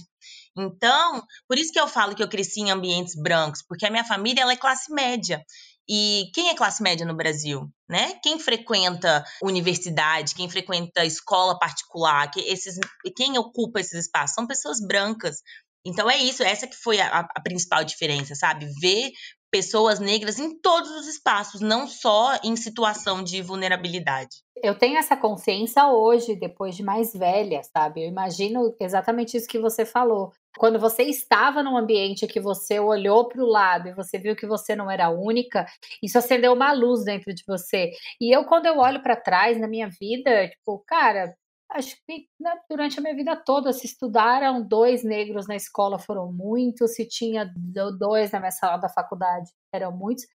[0.56, 4.04] Então, por isso que eu falo que eu cresci em ambientes brancos, porque a minha
[4.04, 5.42] família ela é classe média.
[5.94, 7.68] E quem é classe média no Brasil?
[7.86, 8.14] Né?
[8.22, 12.78] Quem frequenta universidade, quem frequenta escola particular, que esses,
[13.14, 15.42] quem ocupa esses espaços são pessoas brancas.
[15.84, 18.66] Então é isso, essa que foi a, a, principal diferença, sabe?
[18.80, 19.10] Ver
[19.50, 24.38] pessoas negras em todos os espaços, não só em situação de vulnerabilidade.
[24.62, 28.02] Eu tenho essa consciência hoje, depois de mais velha, sabe?
[28.02, 30.32] Eu imagino exatamente isso que você falou.
[30.58, 34.46] Quando você estava num ambiente que você olhou para o lado e você viu que
[34.46, 35.66] você não era única,
[36.02, 37.90] isso acendeu uma luz dentro de você.
[38.20, 41.34] E eu, quando eu olho para trás na minha vida, tipo, cara,
[41.70, 46.32] acho que né, durante a minha vida toda, se estudaram dois negros na escola, foram
[46.32, 47.50] muitos, se tinha
[47.98, 50.26] dois na minha sala da faculdade, eram muitos.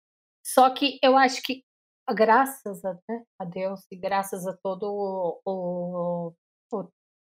[0.46, 1.64] Só que eu acho que,
[2.10, 6.34] graças a, né, a Deus e graças a todo o, o,
[6.74, 6.90] o,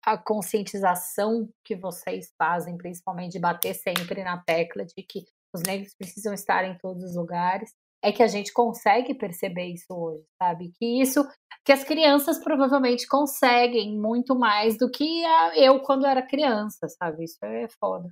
[0.03, 5.93] a conscientização que vocês fazem, principalmente de bater sempre na tecla de que os negros
[5.95, 10.71] precisam estar em todos os lugares, é que a gente consegue perceber isso hoje, sabe?
[10.79, 11.27] Que isso,
[11.65, 15.23] que as crianças provavelmente conseguem muito mais do que
[15.55, 17.25] eu quando era criança, sabe?
[17.25, 18.09] Isso é foda.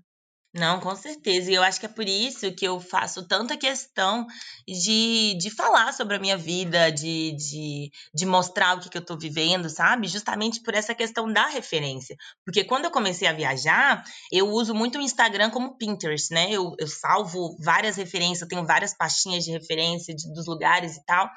[0.57, 1.51] Não, com certeza.
[1.51, 4.25] E eu acho que é por isso que eu faço tanta questão
[4.67, 9.01] de, de falar sobre a minha vida, de, de, de mostrar o que, que eu
[9.01, 10.07] estou vivendo, sabe?
[10.07, 12.15] Justamente por essa questão da referência.
[12.43, 16.47] Porque quando eu comecei a viajar, eu uso muito o Instagram como Pinterest, né?
[16.49, 21.05] Eu, eu salvo várias referências, eu tenho várias pastinhas de referência de, dos lugares e
[21.05, 21.29] tal.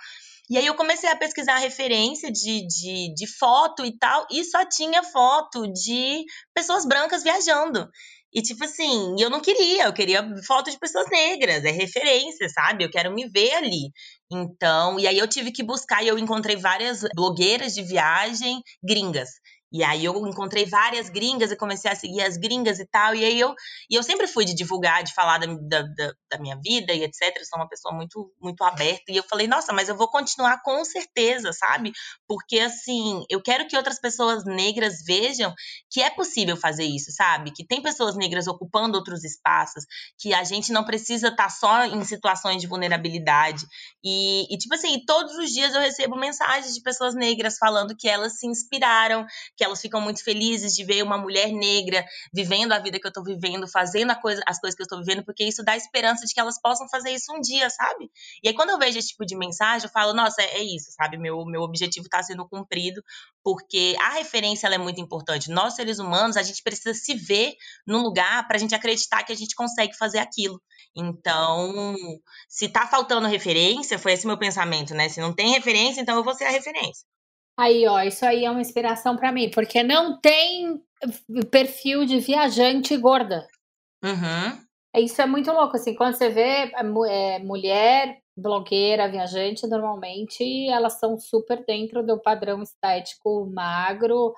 [0.49, 4.43] E aí eu comecei a pesquisar a referência de, de, de foto e tal, e
[4.45, 7.89] só tinha foto de pessoas brancas viajando.
[8.33, 12.85] E, tipo assim, eu não queria, eu queria foto de pessoas negras, é referência, sabe?
[12.85, 13.91] Eu quero me ver ali.
[14.33, 19.31] Então, e aí eu tive que buscar e eu encontrei várias blogueiras de viagem gringas.
[19.73, 23.15] E aí eu encontrei várias gringas e comecei a seguir as gringas e tal.
[23.15, 23.55] E aí eu,
[23.89, 27.37] e eu sempre fui de divulgar, de falar da, da, da minha vida e etc.
[27.37, 29.05] Eu sou uma pessoa muito, muito aberta.
[29.09, 31.93] E eu falei, nossa, mas eu vou continuar com certeza, sabe?
[32.27, 35.55] Porque assim, eu quero que outras pessoas negras vejam
[35.91, 37.53] que é possível fazer isso, sabe?
[37.53, 39.85] Que tem pessoas negras ocupando outros espaços,
[40.19, 43.65] que a gente não precisa estar tá só em situações de vulnerabilidade.
[44.05, 48.09] E, e tipo assim, todos os dias eu recebo mensagens de pessoas negras falando que
[48.09, 49.27] elas se inspiraram,
[49.61, 53.13] que elas ficam muito felizes de ver uma mulher negra vivendo a vida que eu
[53.13, 56.33] tô vivendo, fazendo coisa, as coisas que eu tô vivendo, porque isso dá esperança de
[56.33, 58.11] que elas possam fazer isso um dia, sabe?
[58.43, 60.91] E aí quando eu vejo esse tipo de mensagem, eu falo, nossa, é, é isso,
[60.93, 61.19] sabe?
[61.19, 63.03] Meu, meu objetivo tá sendo cumprido,
[63.45, 65.51] porque a referência é muito importante.
[65.51, 67.53] Nós, seres humanos, a gente precisa se ver
[67.87, 70.59] num lugar pra gente acreditar que a gente consegue fazer aquilo.
[70.97, 71.95] Então,
[72.49, 75.11] se tá faltando referência, foi esse meu pensamento, né?
[75.11, 77.07] Se não tem referência, então eu vou ser a referência.
[77.59, 80.83] Aí, ó, isso aí é uma inspiração para mim, porque não tem
[81.51, 83.47] perfil de viajante gorda.
[84.03, 84.67] Uhum.
[84.97, 91.19] Isso é muito louco, assim, quando você vê é, mulher, blogueira, viajante, normalmente elas são
[91.19, 94.35] super dentro do padrão estético magro,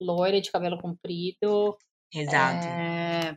[0.00, 1.76] loira, de cabelo comprido.
[2.12, 2.66] Exato.
[2.66, 3.36] É...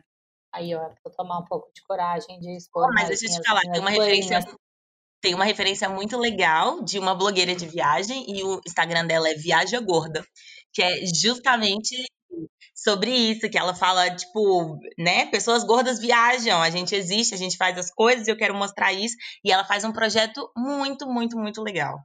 [0.52, 2.88] Aí, ó, vou tomar um pouco de coragem de expor.
[2.88, 4.40] Oh, mas deixa eu te falar, tem uma referência
[5.20, 9.34] tem uma referência muito legal de uma blogueira de viagem e o Instagram dela é
[9.34, 10.24] Viaja Gorda,
[10.72, 11.96] que é justamente
[12.74, 17.56] sobre isso, que ela fala, tipo, né, pessoas gordas viajam, a gente existe, a gente
[17.56, 19.16] faz as coisas e eu quero mostrar isso.
[19.44, 21.98] E ela faz um projeto muito, muito, muito legal.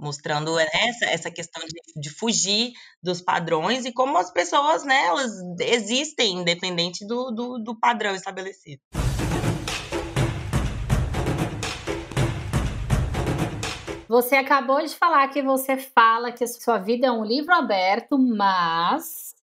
[0.00, 2.72] Mostrando né, essa, essa questão de, de fugir
[3.02, 8.80] dos padrões e como as pessoas, né, elas existem independente do, do, do padrão estabelecido.
[14.14, 18.16] Você acabou de falar que você fala que a sua vida é um livro aberto,
[18.16, 19.34] mas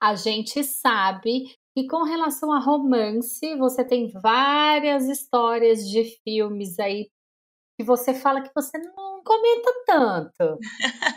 [0.00, 7.10] a gente sabe que com relação a romance, você tem várias histórias de filmes aí
[7.76, 10.58] que você fala que você não comenta tanto.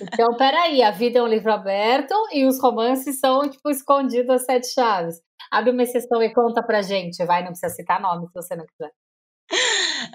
[0.02, 4.46] Então, peraí, a vida é um livro aberto e os romances são, tipo, escondidos às
[4.46, 5.22] sete chaves.
[5.52, 8.66] Abre uma exceção e conta pra gente, vai, não precisa citar nome se você não
[8.66, 8.92] quiser.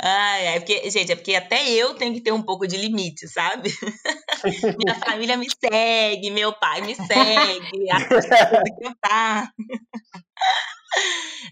[0.01, 3.29] Ai, é porque, gente, é porque até eu tenho que ter um pouco de limite,
[3.29, 3.70] sabe?
[4.79, 7.98] Minha família me segue, meu pai me segue, a
[8.79, 9.53] que eu tá.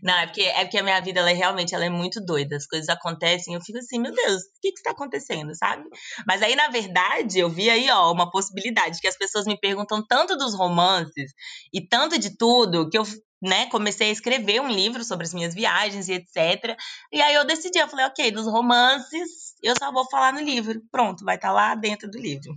[0.03, 2.57] Não, é porque, é porque a minha vida, ela é, realmente, ela é muito doida.
[2.57, 5.85] As coisas acontecem e eu fico assim, meu Deus, o que que está acontecendo, sabe?
[6.27, 10.05] Mas aí, na verdade, eu vi aí, ó, uma possibilidade, que as pessoas me perguntam
[10.07, 11.33] tanto dos romances
[11.73, 13.05] e tanto de tudo, que eu
[13.43, 16.77] né, comecei a escrever um livro sobre as minhas viagens e etc.
[17.13, 20.81] E aí eu decidi, eu falei, ok, dos romances, eu só vou falar no livro.
[20.91, 22.55] Pronto, vai estar tá lá dentro do livro.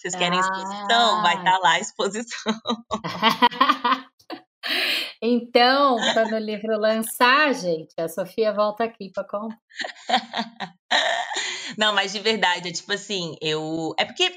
[0.00, 1.22] Vocês querem exposição?
[1.22, 2.52] Vai estar tá lá a exposição.
[5.22, 9.58] então, quando o livro lançar, gente, a Sofia volta aqui para comprar.
[11.76, 13.94] Não, mas de verdade, é tipo assim, eu.
[13.98, 14.32] É porque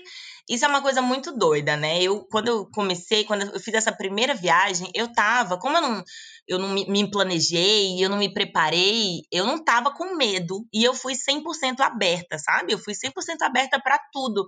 [0.49, 2.01] isso é uma coisa muito doida, né?
[2.01, 6.03] Eu, quando eu comecei, quando eu fiz essa primeira viagem, eu tava, como eu não,
[6.47, 10.83] eu não me, me planejei, eu não me preparei, eu não tava com medo e
[10.83, 12.73] eu fui 100% aberta, sabe?
[12.73, 14.47] Eu fui 100% aberta para tudo.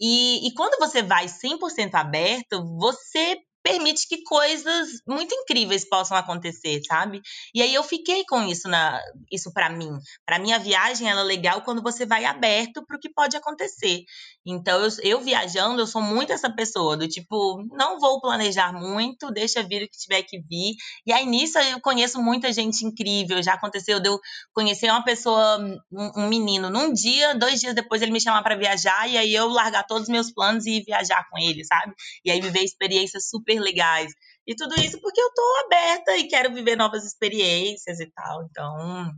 [0.00, 6.80] E, e quando você vai 100% aberto, você permite que coisas muito incríveis possam acontecer,
[6.86, 7.20] sabe?
[7.54, 9.90] E aí eu fiquei com isso na isso para mim.
[10.26, 13.36] Para mim a viagem ela é legal quando você vai aberto para o que pode
[13.36, 14.04] acontecer.
[14.46, 19.30] Então eu, eu viajando, eu sou muito essa pessoa do tipo, não vou planejar muito,
[19.30, 20.74] deixa vir o que tiver que vir.
[21.06, 23.42] E aí nisso eu conheço muita gente incrível.
[23.42, 24.18] Já aconteceu de eu
[24.54, 25.58] conhecer uma pessoa,
[25.92, 29.34] um, um menino, num dia, dois dias depois ele me chamar para viajar e aí
[29.34, 31.92] eu largar todos os meus planos e viajar com ele, sabe?
[32.24, 34.12] E aí viver experiências super super legais.
[34.46, 38.44] E tudo isso porque eu tô aberta e quero viver novas experiências e tal.
[38.44, 39.12] Então,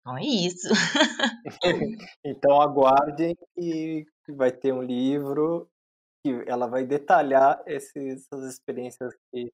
[0.00, 0.68] então é isso.
[2.24, 5.68] então aguardem que vai ter um livro
[6.24, 9.50] que ela vai detalhar esses, essas experiências que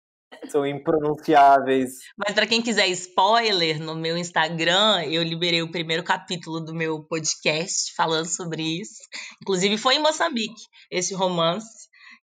[0.48, 1.92] são impronunciáveis.
[2.16, 7.04] Mas para quem quiser spoiler, no meu Instagram eu liberei o primeiro capítulo do meu
[7.04, 9.00] podcast falando sobre isso.
[9.40, 11.84] Inclusive foi em Moçambique esse romance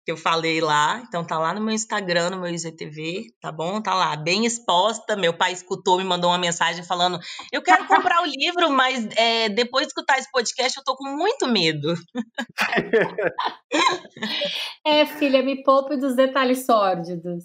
[0.07, 1.03] que eu falei lá.
[1.05, 3.81] Então tá lá no meu Instagram, no meu IGTV, tá bom?
[3.81, 5.17] Tá lá, bem exposta.
[5.17, 7.19] Meu pai escutou, me mandou uma mensagem falando:
[7.51, 11.09] Eu quero comprar o livro, mas é, depois de escutar esse podcast, eu tô com
[11.09, 11.93] muito medo.
[14.87, 17.43] é, filha, me poupe dos detalhes sórdidos.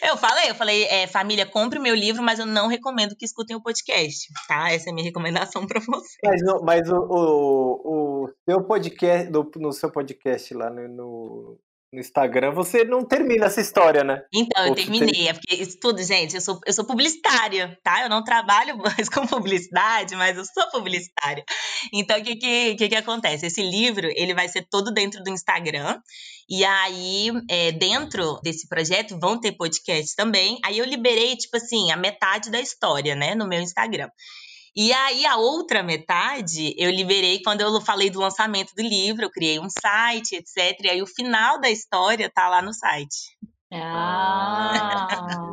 [0.00, 3.54] Eu falei, eu falei, é, família, compre meu livro, mas eu não recomendo que escutem
[3.54, 4.72] o podcast, tá?
[4.72, 6.16] Essa é a minha recomendação para vocês.
[6.24, 11.58] Mas, mas o, o, o, seu podcast, no, no seu podcast lá no, no
[11.92, 14.22] no Instagram, você não termina essa história, né?
[14.32, 15.28] Então, eu terminei.
[15.28, 18.02] É porque isso tudo, gente, eu sou, eu sou publicitária, tá?
[18.02, 21.44] Eu não trabalho mais com publicidade, mas eu sou publicitária.
[21.92, 23.46] Então, o que, que, que, que acontece?
[23.46, 25.98] Esse livro, ele vai ser todo dentro do Instagram.
[26.48, 30.58] E aí, é, dentro desse projeto, vão ter podcasts também.
[30.64, 34.08] Aí eu liberei, tipo assim, a metade da história, né, no meu Instagram.
[34.74, 39.30] E aí, a outra metade eu liberei quando eu falei do lançamento do livro, eu
[39.30, 40.78] criei um site, etc.
[40.84, 43.36] E aí, o final da história tá lá no site.
[43.70, 45.52] Ah,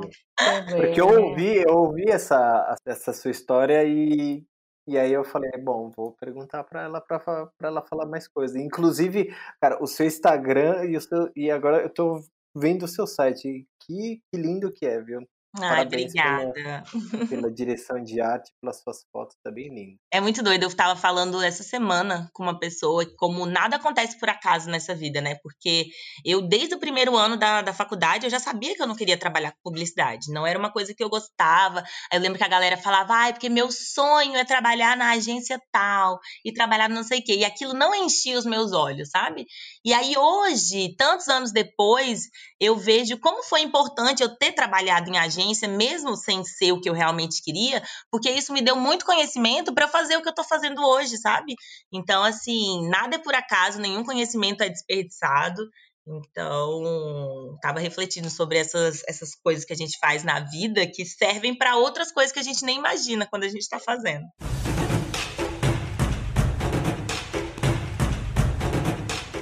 [0.69, 4.43] Porque eu ouvi, eu ouvi essa, essa sua história e,
[4.87, 8.55] e aí eu falei, bom, vou perguntar para ela para ela falar mais coisas.
[8.55, 12.21] Inclusive, cara, o seu Instagram e o seu e agora eu tô
[12.55, 13.67] vendo o seu site.
[13.81, 15.21] Que, que lindo que é, viu?
[15.61, 16.53] Ai, Parabéns obrigada.
[16.53, 19.97] Pela, pela, direção de arte, pelas suas fotos, tá bem lindo.
[20.11, 20.63] É muito doido.
[20.63, 25.21] Eu estava falando essa semana com uma pessoa como nada acontece por acaso nessa vida,
[25.21, 25.35] né?
[25.41, 25.87] Porque
[26.25, 29.17] eu, desde o primeiro ano da, da faculdade, eu já sabia que eu não queria
[29.17, 30.31] trabalhar com publicidade.
[30.31, 31.79] Não era uma coisa que eu gostava.
[32.11, 35.11] Aí eu lembro que a galera falava, ai, ah, porque meu sonho é trabalhar na
[35.11, 37.35] agência tal e trabalhar não sei o quê.
[37.35, 39.45] E aquilo não enchia os meus olhos, sabe?
[39.83, 42.29] E aí hoje, tantos anos depois,
[42.59, 46.89] eu vejo como foi importante eu ter trabalhado em agência, mesmo sem ser o que
[46.89, 50.45] eu realmente queria, porque isso me deu muito conhecimento para fazer o que eu estou
[50.45, 51.55] fazendo hoje, sabe?
[51.91, 55.61] Então, assim, nada é por acaso, nenhum conhecimento é desperdiçado.
[56.07, 61.57] Então, estava refletindo sobre essas, essas coisas que a gente faz na vida que servem
[61.57, 64.25] para outras coisas que a gente nem imagina quando a gente está fazendo.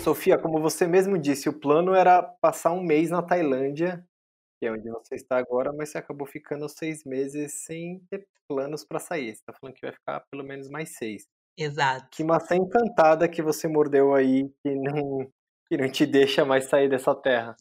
[0.04, 4.06] Sofia, como você mesmo disse, o plano era passar um mês na Tailândia,
[4.64, 8.86] que é onde você está agora, mas você acabou ficando seis meses sem ter planos
[8.86, 9.26] para sair.
[9.36, 11.28] Você está falando que vai ficar pelo menos mais seis.
[11.57, 12.07] Exato.
[12.09, 15.30] Que maçã encantada que você mordeu aí, que não,
[15.68, 17.57] que não te deixa mais sair dessa terra.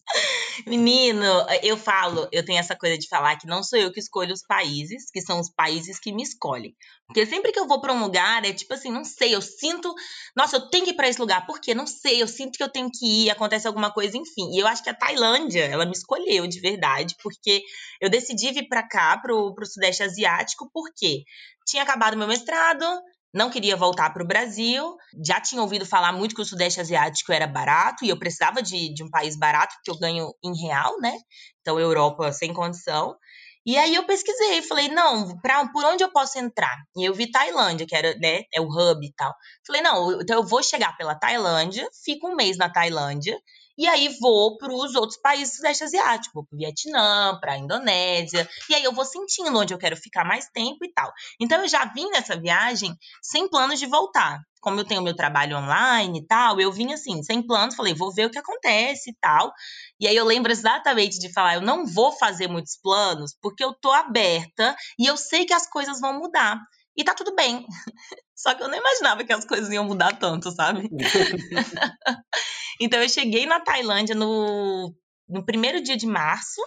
[0.66, 1.24] Menino,
[1.62, 4.42] eu falo, eu tenho essa coisa de falar que não sou eu que escolho os
[4.42, 6.74] países, que são os países que me escolhem.
[7.06, 9.94] Porque sempre que eu vou para um lugar, é tipo assim, não sei, eu sinto,
[10.34, 11.46] nossa, eu tenho que ir para esse lugar.
[11.46, 11.74] Por quê?
[11.74, 14.50] Não sei, eu sinto que eu tenho que ir, acontece alguma coisa, enfim.
[14.54, 17.62] E eu acho que a Tailândia, ela me escolheu de verdade, porque
[18.00, 21.24] eu decidi vir para cá, pro, pro Sudeste Asiático, porque
[21.66, 22.84] tinha acabado meu mestrado,
[23.32, 24.96] não queria voltar para o Brasil.
[25.24, 28.92] Já tinha ouvido falar muito que o Sudeste Asiático era barato e eu precisava de,
[28.92, 31.16] de um país barato, porque eu ganho em real, né?
[31.60, 33.16] Então, Europa sem condição.
[33.64, 36.76] E aí eu pesquisei, falei, não, pra, por onde eu posso entrar?
[36.96, 39.32] E eu vi Tailândia, que era, né, é o hub e tal.
[39.64, 43.38] Falei, não, então eu vou chegar pela Tailândia, fico um mês na Tailândia,
[43.76, 47.52] e aí vou para os outros países do Sudeste Asiático, vou para o Vietnã, para
[47.52, 51.12] a Indonésia, e aí eu vou sentindo onde eu quero ficar mais tempo e tal.
[51.40, 54.40] Então eu já vim nessa viagem sem planos de voltar.
[54.60, 58.14] Como eu tenho meu trabalho online e tal, eu vim assim, sem planos, falei, vou
[58.14, 59.52] ver o que acontece e tal.
[59.98, 63.74] E aí eu lembro exatamente de falar, eu não vou fazer muitos planos, porque eu
[63.74, 66.60] tô aberta e eu sei que as coisas vão mudar.
[66.96, 67.66] E tá tudo bem.
[68.34, 70.88] Só que eu não imaginava que as coisas iam mudar tanto, sabe?
[72.80, 74.94] então eu cheguei na Tailândia no,
[75.28, 76.60] no primeiro dia de março.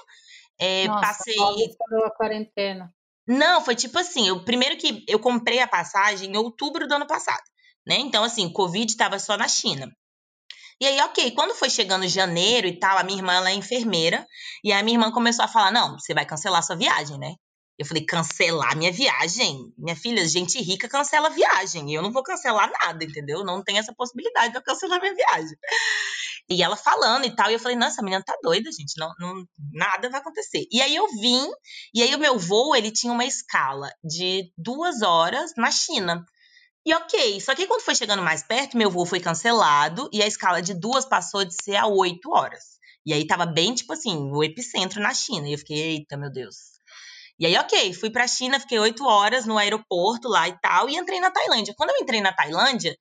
[0.59, 1.36] É, Nossa, passei.
[2.05, 2.93] a quarentena.
[3.28, 7.07] Não, foi tipo assim, o primeiro que eu comprei a passagem em outubro do ano
[7.07, 7.43] passado,
[7.86, 7.95] né?
[7.97, 9.91] Então, assim, Covid estava só na China.
[10.80, 14.26] E aí, ok, quando foi chegando janeiro e tal, a minha irmã ela é enfermeira,
[14.63, 17.34] e a minha irmã começou a falar: não, você vai cancelar sua viagem, né?
[17.78, 19.73] Eu falei, cancelar minha viagem?
[19.78, 21.93] Minha filha, gente rica cancela viagem.
[21.93, 23.43] Eu não vou cancelar nada, entendeu?
[23.43, 25.57] Não tem essa possibilidade de eu cancelar minha viagem.
[26.49, 28.97] E ela falando e tal, e eu falei, nossa, a menina tá doida, gente.
[28.97, 30.65] Não, não, nada vai acontecer.
[30.71, 31.49] E aí eu vim,
[31.93, 36.23] e aí o meu voo, ele tinha uma escala de duas horas na China.
[36.86, 40.28] E ok, só que quando foi chegando mais perto, meu voo foi cancelado e a
[40.28, 42.76] escala de duas passou de ser a oito horas.
[43.03, 45.47] E aí tava bem, tipo assim, o epicentro na China.
[45.47, 46.74] E eu fiquei, eita, meu Deus,
[47.39, 50.95] e aí, ok, fui pra China, fiquei oito horas no aeroporto lá e tal, e
[50.95, 51.73] entrei na Tailândia.
[51.77, 52.95] Quando eu entrei na Tailândia,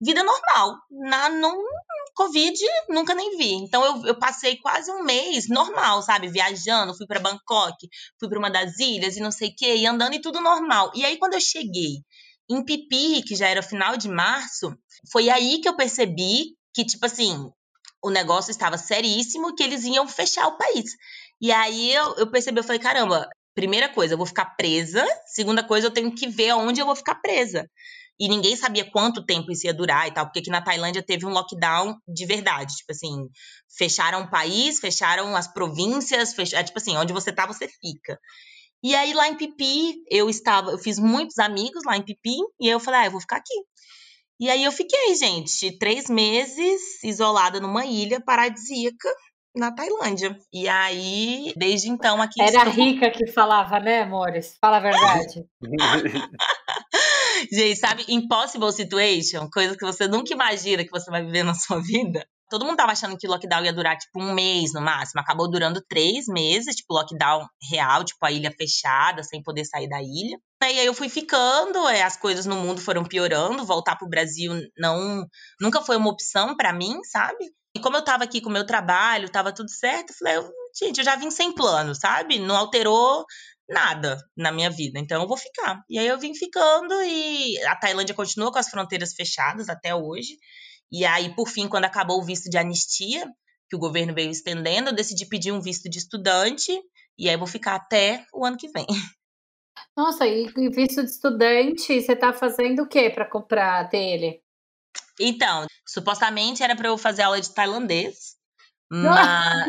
[0.00, 0.76] vida normal.
[0.90, 1.56] Na, não,
[2.14, 2.58] Covid,
[2.88, 3.52] nunca nem vi.
[3.52, 6.28] Então, eu, eu passei quase um mês normal, sabe?
[6.28, 9.86] Viajando, fui para Bangkok, fui para uma das ilhas e não sei o quê, e
[9.86, 10.90] andando e tudo normal.
[10.94, 12.02] E aí, quando eu cheguei
[12.48, 14.76] em Pipi, que já era final de março,
[15.12, 17.50] foi aí que eu percebi que, tipo assim,
[18.02, 20.90] o negócio estava seríssimo que eles iam fechar o país.
[21.40, 25.04] E aí eu, eu percebi, eu falei, caramba, primeira coisa, eu vou ficar presa.
[25.26, 27.68] Segunda coisa, eu tenho que ver aonde eu vou ficar presa.
[28.18, 31.26] E ninguém sabia quanto tempo isso ia durar e tal, porque aqui na Tailândia teve
[31.26, 32.76] um lockdown de verdade.
[32.76, 33.28] Tipo assim,
[33.76, 38.18] fecharam o país, fecharam as províncias, é, tipo assim, onde você tá, você fica.
[38.82, 42.68] E aí lá em Pipi, eu estava, eu fiz muitos amigos lá em Pipi, e
[42.68, 43.54] eu falei, ah, eu vou ficar aqui.
[44.38, 49.08] E aí eu fiquei, gente, três meses isolada numa ilha paradisíaca
[49.56, 50.36] na Tailândia.
[50.52, 52.40] E aí, desde então, aqui.
[52.40, 52.84] Era estou...
[52.84, 54.56] rica que falava, né, amores?
[54.60, 55.44] Fala a verdade.
[57.52, 61.80] Gente, sabe, impossible situation, coisa que você nunca imagina que você vai viver na sua
[61.82, 62.26] vida.
[62.48, 65.20] Todo mundo tava achando que o lockdown ia durar, tipo, um mês no máximo.
[65.20, 70.00] Acabou durando três meses, tipo, lockdown real, tipo, a ilha fechada, sem poder sair da
[70.00, 70.38] ilha.
[70.62, 73.66] E aí eu fui ficando, é, as coisas no mundo foram piorando.
[73.66, 75.26] Voltar pro Brasil não
[75.60, 77.50] nunca foi uma opção para mim, sabe?
[77.76, 80.50] E como eu tava aqui com o meu trabalho, tava tudo certo, eu falei,
[80.80, 82.38] gente, eu já vim sem plano, sabe?
[82.38, 83.22] Não alterou
[83.68, 85.82] nada na minha vida, então eu vou ficar.
[85.86, 90.38] E aí eu vim ficando e a Tailândia continua com as fronteiras fechadas até hoje.
[90.90, 93.26] E aí, por fim, quando acabou o visto de anistia,
[93.68, 96.72] que o governo veio estendendo, eu decidi pedir um visto de estudante
[97.18, 98.86] e aí vou ficar até o ano que vem.
[99.94, 104.40] Nossa, e visto de estudante, você tá fazendo o que para comprar dele?
[105.20, 108.36] Então, supostamente era para eu fazer aula de tailandês,
[108.90, 109.66] mas.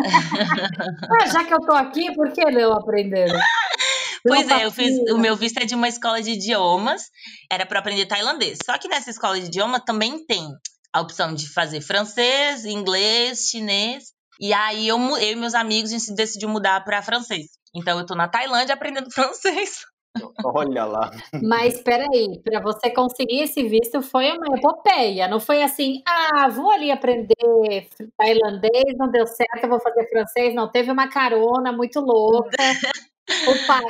[1.22, 3.28] ah, já que eu tô aqui, por que não aprender?
[4.28, 4.98] Pois é, eu fiz.
[5.12, 7.04] O meu visto é de uma escola de idiomas,
[7.50, 8.58] era para aprender tailandês.
[8.66, 10.50] Só que nessa escola de idioma também tem
[10.92, 14.06] a opção de fazer francês, inglês, chinês.
[14.40, 17.46] E aí eu, eu e meus amigos a gente decidiu mudar para francês.
[17.76, 19.86] Então eu tô na Tailândia aprendendo francês.
[20.44, 21.12] Olha lá.
[21.44, 26.48] Mas espera aí, para você conseguir esse visto foi uma epopeia, não foi assim, ah,
[26.50, 27.88] vou ali aprender
[28.18, 32.50] tailandês, não deu certo, eu vou fazer francês, não, teve uma carona muito louca.
[33.48, 33.82] Opa,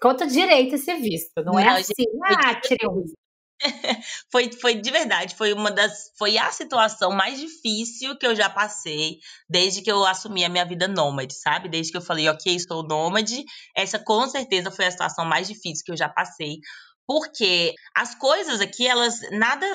[0.00, 3.21] conta direito esse visto, não, é não é assim, gente, ah, tirei o visto.
[4.30, 6.10] foi, foi de verdade, foi uma das.
[6.18, 10.64] Foi a situação mais difícil que eu já passei desde que eu assumi a minha
[10.64, 11.68] vida nômade, sabe?
[11.68, 13.44] Desde que eu falei, ok, estou nômade.
[13.76, 16.58] Essa com certeza foi a situação mais difícil que eu já passei.
[17.06, 19.66] Porque as coisas aqui, elas nada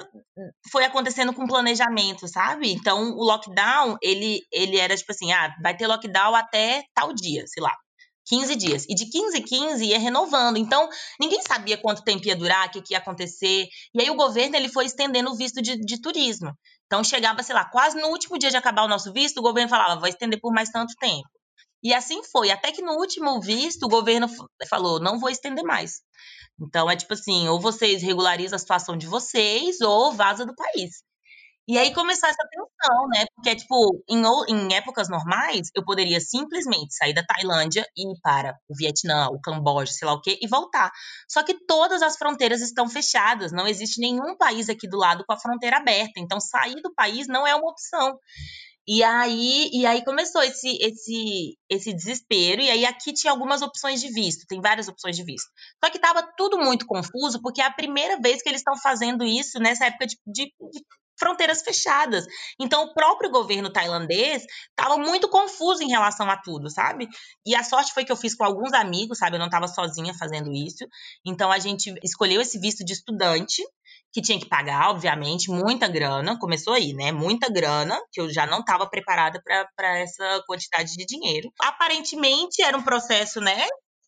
[0.71, 2.71] foi acontecendo com planejamento, sabe?
[2.71, 7.43] Então, o lockdown, ele, ele era tipo assim, ah, vai ter lockdown até tal dia,
[7.47, 7.75] sei lá.
[8.27, 8.85] 15 dias.
[8.87, 10.57] E de 15 em 15 ia renovando.
[10.57, 10.87] Então,
[11.19, 13.67] ninguém sabia quanto tempo ia durar, o que, que, ia acontecer.
[13.93, 16.51] E aí o governo ele foi estendendo o visto de, de, turismo.
[16.85, 19.69] Então, chegava, sei lá, quase no último dia de acabar o nosso visto, o governo
[19.69, 21.27] falava, vai estender por mais tanto tempo.
[21.81, 22.51] E assim foi.
[22.51, 24.27] Até que no último visto, o governo
[24.69, 26.01] falou, não vou estender mais.
[26.59, 31.03] Então, é tipo assim, ou vocês regularizam a situação de vocês, ou vaza do país.
[31.67, 33.25] E aí começou essa tensão, né?
[33.35, 38.57] Porque, tipo, em, em épocas normais, eu poderia simplesmente sair da Tailândia e ir para
[38.69, 40.89] o Vietnã, o Camboja, sei lá o quê, e voltar.
[41.29, 45.33] Só que todas as fronteiras estão fechadas, não existe nenhum país aqui do lado com
[45.33, 46.21] a fronteira aberta.
[46.21, 48.17] Então, sair do país não é uma opção.
[48.87, 52.61] E aí, e aí começou esse, esse, esse desespero.
[52.61, 55.49] E aí aqui tinha algumas opções de visto, tem várias opções de visto.
[55.83, 59.25] Só que estava tudo muito confuso, porque é a primeira vez que eles estão fazendo
[59.25, 60.85] isso nessa época de, de, de
[61.19, 62.25] fronteiras fechadas.
[62.59, 67.07] Então, o próprio governo tailandês estava muito confuso em relação a tudo, sabe?
[67.45, 69.35] E a sorte foi que eu fiz com alguns amigos, sabe?
[69.35, 70.85] Eu não estava sozinha fazendo isso.
[71.25, 73.63] Então, a gente escolheu esse visto de estudante,
[74.13, 76.39] que tinha que pagar, obviamente, muita grana.
[76.39, 77.11] Começou aí, né?
[77.11, 81.51] Muita grana, que eu já não estava preparada para essa quantidade de dinheiro.
[81.59, 83.67] Aparentemente, era um processo, né?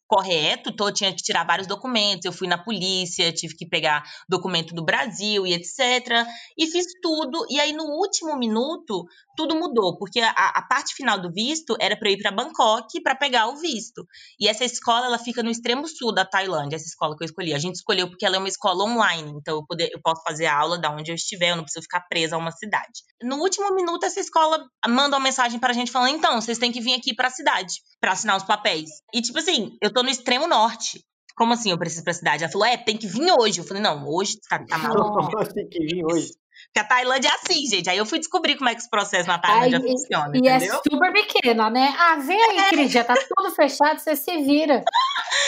[0.09, 2.25] Correto, tô, tinha que tirar vários documentos.
[2.25, 6.25] Eu fui na polícia, tive que pegar documento do Brasil e etc.
[6.57, 7.45] E fiz tudo.
[7.47, 9.05] E aí, no último minuto,
[9.39, 13.15] tudo mudou, porque a, a parte final do visto era para ir para Bangkok para
[13.15, 14.05] pegar o visto.
[14.37, 17.53] E essa escola, ela fica no extremo sul da Tailândia, essa escola que eu escolhi.
[17.53, 20.45] A gente escolheu porque ela é uma escola online, então eu, poder, eu posso fazer
[20.45, 23.01] a aula da onde eu estiver, eu não preciso ficar presa a uma cidade.
[23.23, 26.73] No último minuto, essa escola manda uma mensagem para a gente falando: então, vocês têm
[26.73, 28.89] que vir aqui para a cidade para assinar os papéis.
[29.13, 30.99] E tipo assim, eu tô no extremo norte.
[31.37, 32.43] Como assim eu preciso pra cidade?
[32.43, 33.61] Ela falou, é, tem que vir hoje.
[33.61, 35.29] Eu falei, não, hoje tá, tá maluco.
[35.55, 36.33] tem que vir hoje.
[36.67, 37.89] Porque a Tailândia é assim, gente.
[37.89, 40.31] Aí eu fui descobrir como é que esse processo na Tailândia Ai, funciona.
[40.33, 40.75] E, é entendeu?
[40.75, 41.95] é super pequena, né?
[41.97, 42.69] Ah, vem aí, é.
[42.69, 44.83] querida, tá tudo fechado, você se vira.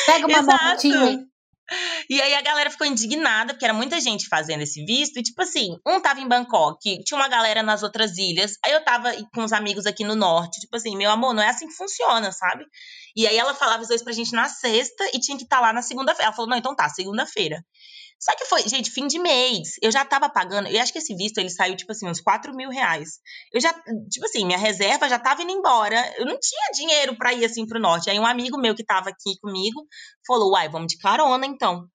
[0.05, 1.31] Pega uma motinha.
[2.09, 5.17] E aí a galera ficou indignada, porque era muita gente fazendo esse visto.
[5.17, 8.57] E, tipo assim, um tava em Bangkok, tinha uma galera nas outras ilhas.
[8.63, 10.59] Aí eu tava com os amigos aqui no norte.
[10.59, 12.65] Tipo assim, meu amor, não é assim que funciona, sabe?
[13.15, 15.73] E aí ela falava isso pra gente na sexta e tinha que estar tá lá
[15.73, 16.27] na segunda-feira.
[16.27, 17.63] Ela falou, não, então tá, segunda-feira.
[18.21, 19.77] Só que foi, gente, fim de mês.
[19.81, 20.67] Eu já tava pagando.
[20.67, 23.19] Eu acho que esse visto ele saiu, tipo assim, uns 4 mil reais.
[23.51, 23.73] Eu já,
[24.11, 25.97] tipo assim, minha reserva já tava indo embora.
[26.17, 28.11] Eu não tinha dinheiro para ir assim pro norte.
[28.11, 29.87] Aí um amigo meu que tava aqui comigo
[30.25, 31.87] falou: Uai, vamos de carona então.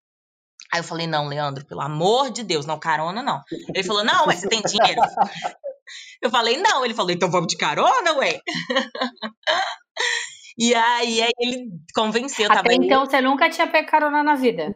[0.73, 3.41] Aí eu falei: Não, Leandro, pelo amor de Deus, não, carona não.
[3.73, 5.01] Ele falou: Não, ué, você tem dinheiro?
[6.21, 6.85] Eu falei: Não.
[6.85, 8.41] Ele falou: Então vamos de carona, ué?
[10.59, 12.51] E aí, aí ele convenceu.
[12.51, 14.75] Até então você nunca tinha pego carona na vida?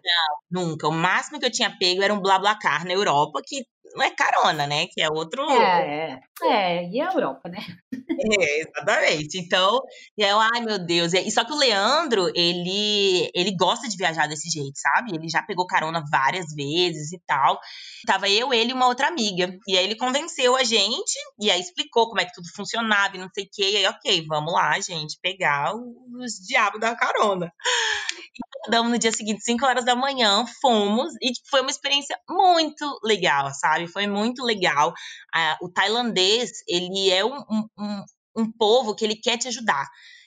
[0.50, 0.86] Não, nunca.
[0.88, 3.64] O máximo que eu tinha pego era um BlaBlaCar na Europa, que
[3.95, 4.86] não é carona, né?
[4.86, 5.43] Que é outro.
[5.51, 6.49] É, é.
[6.49, 7.59] é e a Europa, né?
[7.93, 9.38] É, exatamente.
[9.38, 9.80] Então,
[10.16, 11.12] eu, ai meu Deus.
[11.14, 15.14] E só que o Leandro, ele, ele gosta de viajar desse jeito, sabe?
[15.14, 17.59] Ele já pegou carona várias vezes e tal.
[18.07, 19.57] Tava eu, ele e uma outra amiga.
[19.66, 23.20] E aí ele convenceu a gente, e aí explicou como é que tudo funcionava e
[23.20, 23.70] não sei o quê.
[23.70, 27.47] E aí, ok, vamos lá, gente, pegar os diabos da carona.
[27.47, 33.01] E acordamos no dia seguinte, 5 horas da manhã, fomos, e foi uma experiência muito
[33.03, 33.79] legal, sabe?
[33.86, 34.92] Foi muito legal.
[35.34, 37.38] Ah, o tailandês, ele é um,
[37.78, 38.04] um,
[38.36, 39.86] um povo que ele quer te ajudar.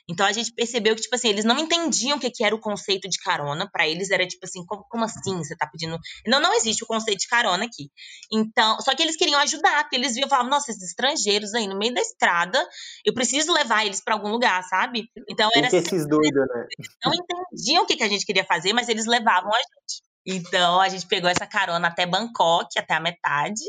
[0.10, 2.60] Então a gente percebeu que, tipo assim, eles não entendiam o que, que era o
[2.60, 3.70] conceito de carona.
[3.72, 5.98] Para eles era tipo assim, como, como, assim você tá pedindo.
[6.28, 7.90] Não, não existe o conceito de carona aqui.
[8.32, 11.68] Então, só que eles queriam ajudar, porque eles viam e falavam, nossa, esses estrangeiros aí
[11.68, 12.68] no meio da estrada,
[13.06, 15.08] eu preciso levar eles para algum lugar, sabe?
[15.30, 15.70] Então era.
[15.70, 16.68] Que esses doidos, né?
[17.06, 20.04] Não entendiam o que, que a gente queria fazer, mas eles levavam a gente.
[20.26, 23.64] Então a gente pegou essa carona até Bangkok, até a metade.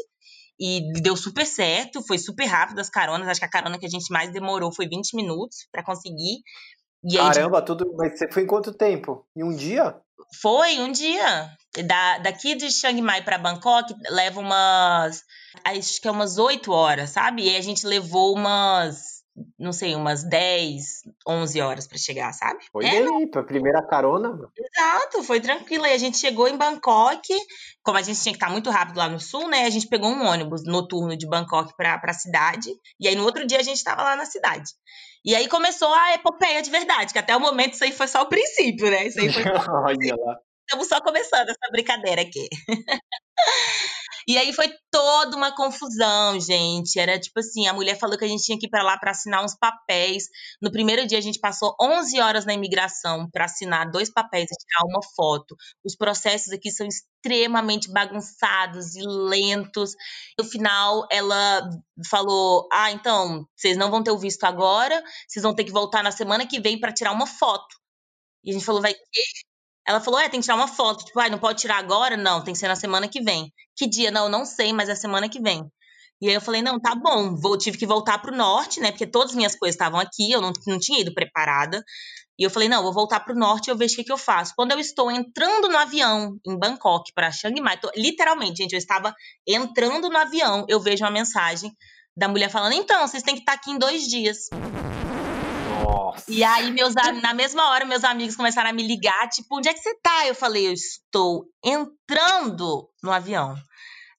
[0.59, 3.27] E deu super certo, foi super rápido as caronas.
[3.27, 6.43] Acho que a carona que a gente mais demorou foi 20 minutos para conseguir.
[7.05, 7.93] E Caramba, tudo.
[7.97, 9.27] Mas você foi em quanto tempo?
[9.37, 9.97] Em um dia?
[10.41, 11.51] Foi um dia.
[11.85, 15.23] Da, daqui de Chiang Mai para Bangkok leva umas.
[15.65, 17.51] Acho que é umas 8 horas, sabe?
[17.51, 19.14] E a gente levou umas
[19.59, 22.65] não sei, umas 10, 11 horas para chegar, sabe?
[22.71, 24.39] Foi é, bem, tua primeira carona.
[24.57, 25.87] Exato, foi tranquilo.
[25.87, 27.29] E a gente chegou em Bangkok,
[27.83, 29.65] como a gente tinha que estar muito rápido lá no sul, né?
[29.65, 32.69] A gente pegou um ônibus noturno de Bangkok para a cidade.
[33.01, 34.71] E aí no outro dia a gente estava lá na cidade.
[35.25, 38.23] E aí começou a epopeia de verdade, que até o momento isso aí foi só
[38.23, 39.07] o princípio, né?
[39.07, 40.39] Isso aí foi Olha lá.
[40.61, 42.49] Estamos só começando essa brincadeira aqui.
[44.27, 46.99] E aí foi toda uma confusão, gente.
[46.99, 49.11] Era tipo assim, a mulher falou que a gente tinha que ir para lá para
[49.11, 50.25] assinar uns papéis.
[50.63, 54.57] No primeiro dia a gente passou 11 horas na imigração para assinar dois papéis e
[54.57, 55.55] tirar uma foto.
[55.85, 59.93] Os processos aqui são extremamente bagunçados e lentos.
[60.39, 61.69] No final ela
[62.11, 66.03] falou: "Ah, então, vocês não vão ter o visto agora, vocês vão ter que voltar
[66.03, 67.77] na semana que vem para tirar uma foto".
[68.45, 69.23] E a gente falou: "Vai quê?"
[69.87, 71.05] Ela falou: é, tem que tirar uma foto.
[71.05, 72.17] Tipo, ah, não pode tirar agora?
[72.17, 73.53] Não, tem que ser na semana que vem.
[73.77, 74.11] Que dia?
[74.11, 75.65] Não, não sei, mas é semana que vem.
[76.21, 77.35] E aí eu falei: não, tá bom.
[77.37, 78.91] Vou, tive que voltar pro norte, né?
[78.91, 81.85] Porque todas as minhas coisas estavam aqui, eu não, não tinha ido preparada.
[82.39, 84.19] E eu falei: não, vou voltar pro norte e eu vejo o que, que eu
[84.19, 84.55] faço.
[84.57, 88.79] Quando eu estou entrando no avião em Bangkok para Chiang Mai, tô, literalmente, gente, eu
[88.79, 89.15] estava
[89.47, 91.73] entrando no avião, eu vejo uma mensagem
[92.17, 94.49] da mulher falando: então, vocês têm que estar aqui em dois dias.
[95.85, 96.25] Nossa.
[96.29, 99.75] E aí, meus, na mesma hora, meus amigos começaram a me ligar, tipo, onde é
[99.75, 100.27] que você tá?
[100.27, 103.55] Eu falei, eu estou entrando no avião.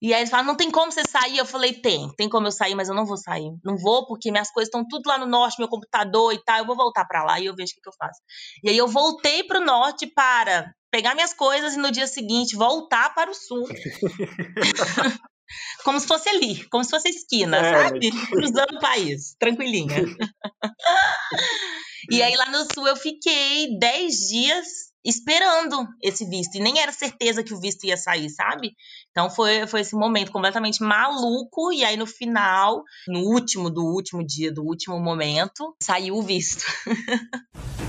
[0.02, 1.38] E aí eles falaram, não tem como você sair?
[1.38, 3.50] Eu falei, tem, tem como eu sair, mas eu não vou sair.
[3.64, 6.60] Não vou, porque minhas coisas estão tudo lá no norte, meu computador e tal.
[6.60, 8.20] Eu vou voltar para lá e eu vejo o que, que eu faço.
[8.64, 13.14] E aí eu voltei pro norte para pegar minhas coisas e no dia seguinte voltar
[13.16, 13.68] para o sul.
[15.84, 18.12] como se fosse ali, como se fosse esquina, é, sabe?
[18.32, 19.96] Cruzando o país, tranquilinha.
[22.12, 26.56] e aí lá no sul eu fiquei 10 dias esperando esse visto.
[26.56, 28.76] E nem era certeza que o visto ia sair, sabe?
[29.12, 31.72] Então foi, foi esse momento completamente maluco.
[31.72, 36.66] E aí no final, no último do último dia, do último momento, saiu o visto.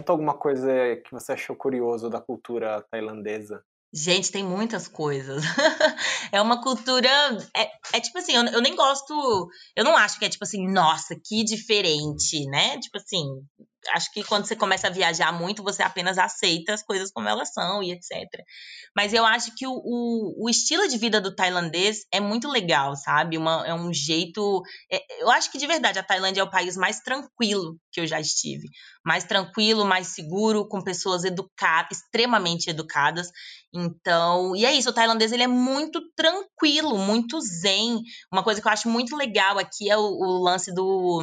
[0.00, 0.66] Conta alguma coisa
[1.04, 3.62] que você achou curioso da cultura tailandesa.
[3.92, 5.44] Gente, tem muitas coisas.
[6.32, 7.10] é uma cultura.
[7.54, 9.50] É, é tipo assim, eu, eu, nem gosto.
[9.76, 12.78] Eu não acho que é tipo assim, nossa, que diferente, né?
[12.78, 13.26] Tipo assim,
[13.94, 17.52] acho que quando você começa a viajar muito, você apenas aceita as coisas como elas
[17.52, 18.10] são e etc.
[18.94, 22.96] Mas eu acho que o, o, o estilo de vida do tailandês é muito legal,
[22.96, 23.38] sabe?
[23.38, 24.62] Uma, é um jeito.
[24.90, 28.06] É, eu acho que de verdade a Tailândia é o país mais tranquilo que eu
[28.06, 28.68] já estive.
[29.04, 33.28] Mais tranquilo, mais seguro, com pessoas educadas, extremamente educadas.
[33.72, 38.00] Então, e é isso, o tailandês ele é muito tranquilo, muito zen.
[38.32, 41.22] Uma coisa que eu acho muito legal aqui é o, o lance do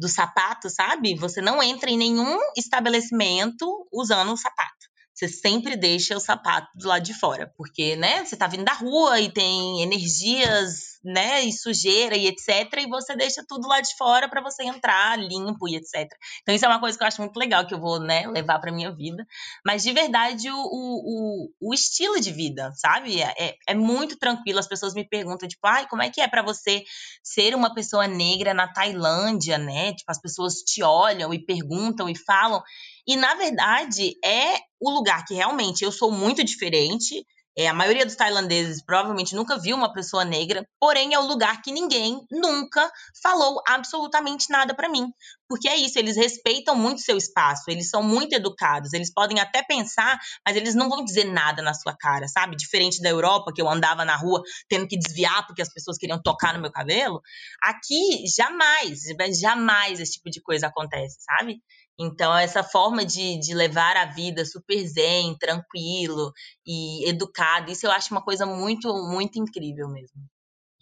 [0.00, 1.14] do sapato, sabe?
[1.16, 4.89] Você não entra em nenhum estabelecimento usando um sapato.
[5.14, 8.72] Você sempre deixa o sapato do lado de fora, porque, né, você tá vindo da
[8.72, 13.94] rua e tem energias, né, e sujeira e etc, e você deixa tudo lá de
[13.96, 16.08] fora para você entrar limpo e etc.
[16.42, 18.58] Então isso é uma coisa que eu acho muito legal que eu vou, né, levar
[18.60, 19.26] para minha vida.
[19.64, 23.20] Mas de verdade o, o, o, estilo de vida, sabe?
[23.20, 24.58] É, é, é muito tranquilo.
[24.58, 26.84] As pessoas me perguntam tipo, ai, como é que é para você
[27.22, 29.92] ser uma pessoa negra na Tailândia, né?
[29.94, 32.62] Tipo, as pessoas te olham e perguntam e falam.
[33.10, 37.26] E na verdade é o lugar que realmente eu sou muito diferente.
[37.58, 41.60] É, a maioria dos tailandeses provavelmente nunca viu uma pessoa negra, porém é o lugar
[41.60, 42.88] que ninguém nunca
[43.20, 45.08] falou absolutamente nada para mim.
[45.48, 49.64] Porque é isso, eles respeitam muito seu espaço, eles são muito educados, eles podem até
[49.64, 52.54] pensar, mas eles não vão dizer nada na sua cara, sabe?
[52.54, 56.22] Diferente da Europa, que eu andava na rua tendo que desviar porque as pessoas queriam
[56.22, 57.20] tocar no meu cabelo.
[57.60, 59.00] Aqui, jamais,
[59.40, 61.60] jamais esse tipo de coisa acontece, sabe?
[61.98, 66.32] Então, essa forma de, de levar a vida super zen, tranquilo
[66.66, 70.20] e educado, isso eu acho uma coisa muito, muito incrível mesmo.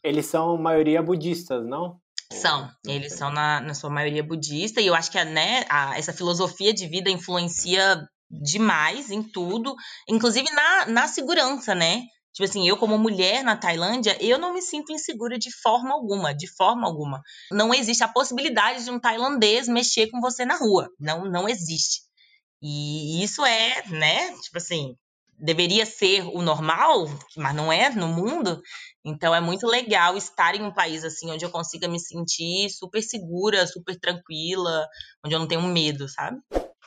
[0.02, 2.00] Eles são maioria budistas, não?
[2.32, 5.98] São, eles são na, na sua maioria budista, e eu acho que a, né, a,
[5.98, 9.74] essa filosofia de vida influencia demais em tudo,
[10.06, 12.02] inclusive na, na segurança, né?
[12.38, 16.32] Tipo assim, eu como mulher na Tailândia, eu não me sinto insegura de forma alguma,
[16.32, 17.20] de forma alguma.
[17.50, 20.88] Não existe a possibilidade de um tailandês mexer com você na rua.
[21.00, 22.02] Não, não existe.
[22.62, 24.94] E isso é, né, tipo assim,
[25.36, 28.62] deveria ser o normal, mas não é no mundo.
[29.04, 33.02] Então é muito legal estar em um país assim onde eu consiga me sentir super
[33.02, 34.86] segura, super tranquila,
[35.26, 36.38] onde eu não tenho medo, sabe?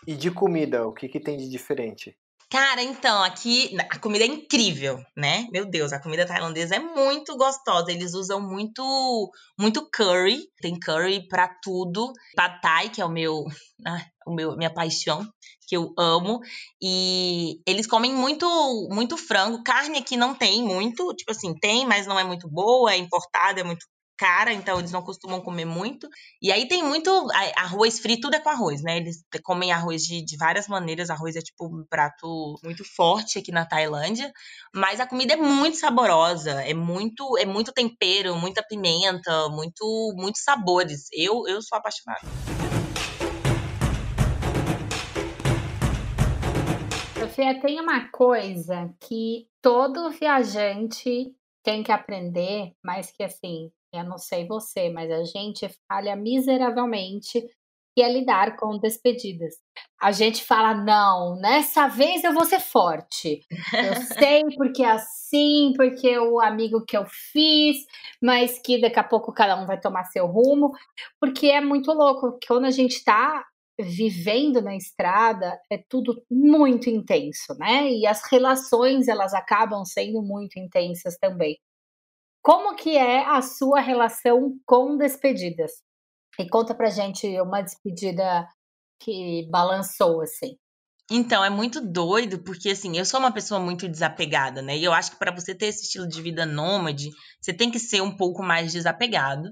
[0.08, 2.16] E de comida, o que, que tem de diferente?
[2.52, 5.48] Cara, então, aqui a comida é incrível, né?
[5.54, 7.90] Meu Deus, a comida tailandesa é muito gostosa.
[7.90, 12.12] Eles usam muito muito curry, tem curry para tudo.
[12.36, 13.46] Pad Thai, que é o meu,
[13.88, 15.26] ah, o meu minha paixão,
[15.66, 16.42] que eu amo,
[16.82, 18.46] e eles comem muito
[18.92, 19.64] muito frango.
[19.64, 23.62] Carne aqui não tem muito, tipo assim, tem, mas não é muito boa, é importada,
[23.62, 23.86] é muito
[24.22, 26.08] cara, então eles não costumam comer muito.
[26.40, 27.10] E aí tem muito
[27.58, 28.98] arroz frito, tudo é com arroz, né?
[28.98, 31.10] Eles comem arroz de, de várias maneiras.
[31.10, 34.32] Arroz é tipo um prato muito forte aqui na Tailândia,
[34.76, 40.44] mas a comida é muito saborosa, é muito é muito tempero, muita pimenta, muito muitos
[40.44, 41.08] sabores.
[41.12, 42.22] Eu eu sou apaixonada.
[47.20, 54.18] Sofia, tem uma coisa que todo viajante tem que aprender, mas que assim, eu não
[54.18, 57.44] sei você, mas a gente falha miseravelmente
[57.94, 59.56] que é lidar com despedidas.
[60.02, 63.46] A gente fala, não, nessa vez eu vou ser forte.
[63.74, 67.86] Eu sei porque é assim, porque o amigo que eu fiz,
[68.22, 70.72] mas que daqui a pouco cada um vai tomar seu rumo.
[71.20, 73.46] Porque é muito louco, quando a gente está
[73.80, 77.92] vivendo na estrada, é tudo muito intenso, né?
[77.92, 81.58] E as relações, elas acabam sendo muito intensas também.
[82.42, 85.72] Como que é a sua relação com despedidas?
[86.40, 88.48] E conta pra gente uma despedida
[89.00, 90.58] que balançou, assim.
[91.10, 94.78] Então, é muito doido, porque assim, eu sou uma pessoa muito desapegada, né?
[94.78, 97.80] E eu acho que para você ter esse estilo de vida nômade, você tem que
[97.80, 99.52] ser um pouco mais desapegado.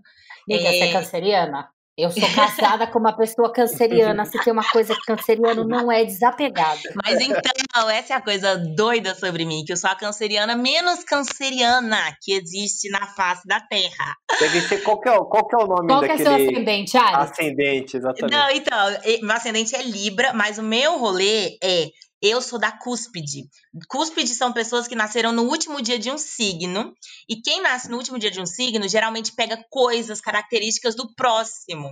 [0.49, 0.71] Amiga, é...
[0.71, 1.69] você é canceriana?
[1.99, 4.23] Eu sou casada com uma pessoa canceriana.
[4.25, 6.79] Se tem uma coisa que canceriano não é desapegado.
[7.03, 11.03] Mas então, essa é a coisa doida sobre mim, que eu sou a canceriana menos
[11.03, 14.15] canceriana que existe na face da Terra.
[14.39, 16.23] Deve ser qual que é, qual que é o nome qual daquele...
[16.23, 17.31] Qual que é seu ascendente, Ares?
[17.31, 18.31] Ascendente, exatamente.
[18.31, 18.87] Não, então,
[19.21, 21.87] meu ascendente é Libra, mas o meu rolê é
[22.21, 23.49] eu sou da cúspide.
[23.87, 26.93] Cúspide são pessoas que nasceram no último dia de um signo.
[27.27, 31.89] E quem nasce no último dia de um signo geralmente pega coisas, características do próximo,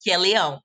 [0.00, 0.60] que é leão.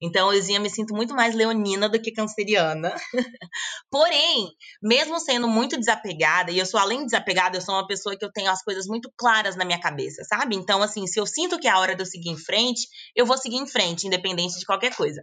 [0.00, 2.94] Então, eu me sinto muito mais leonina do que canceriana.
[3.90, 4.48] Porém,
[4.80, 8.24] mesmo sendo muito desapegada, e eu sou além de desapegada, eu sou uma pessoa que
[8.24, 10.54] eu tenho as coisas muito claras na minha cabeça, sabe?
[10.54, 13.26] Então, assim, se eu sinto que é a hora de eu seguir em frente, eu
[13.26, 15.20] vou seguir em frente, independente de qualquer coisa.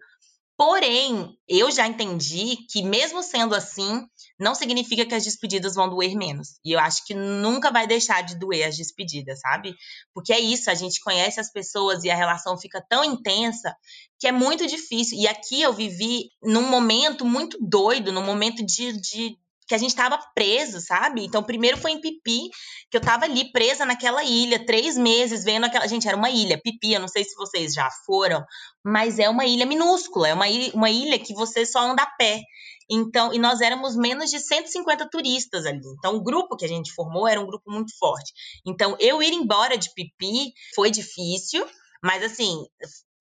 [0.58, 4.06] Porém, eu já entendi que, mesmo sendo assim,
[4.40, 6.60] não significa que as despedidas vão doer menos.
[6.64, 9.76] E eu acho que nunca vai deixar de doer as despedidas, sabe?
[10.14, 13.76] Porque é isso, a gente conhece as pessoas e a relação fica tão intensa
[14.18, 15.18] que é muito difícil.
[15.18, 19.38] E aqui eu vivi num momento muito doido, num momento de, de
[19.68, 21.24] que a gente estava preso, sabe?
[21.26, 22.50] Então, primeiro foi em Pipi,
[22.90, 25.88] que eu estava ali presa naquela ilha, três meses vendo aquela.
[25.88, 28.44] Gente, era uma ilha, Pipi, eu não sei se vocês já foram,
[28.84, 32.12] mas é uma ilha minúscula, é uma ilha, uma ilha que você só anda a
[32.18, 32.42] pé.
[32.90, 35.82] Então, e nós éramos menos de 150 turistas ali.
[35.98, 38.32] Então, o grupo que a gente formou era um grupo muito forte.
[38.66, 41.66] Então, eu ir embora de Pipi foi difícil,
[42.04, 42.64] mas assim,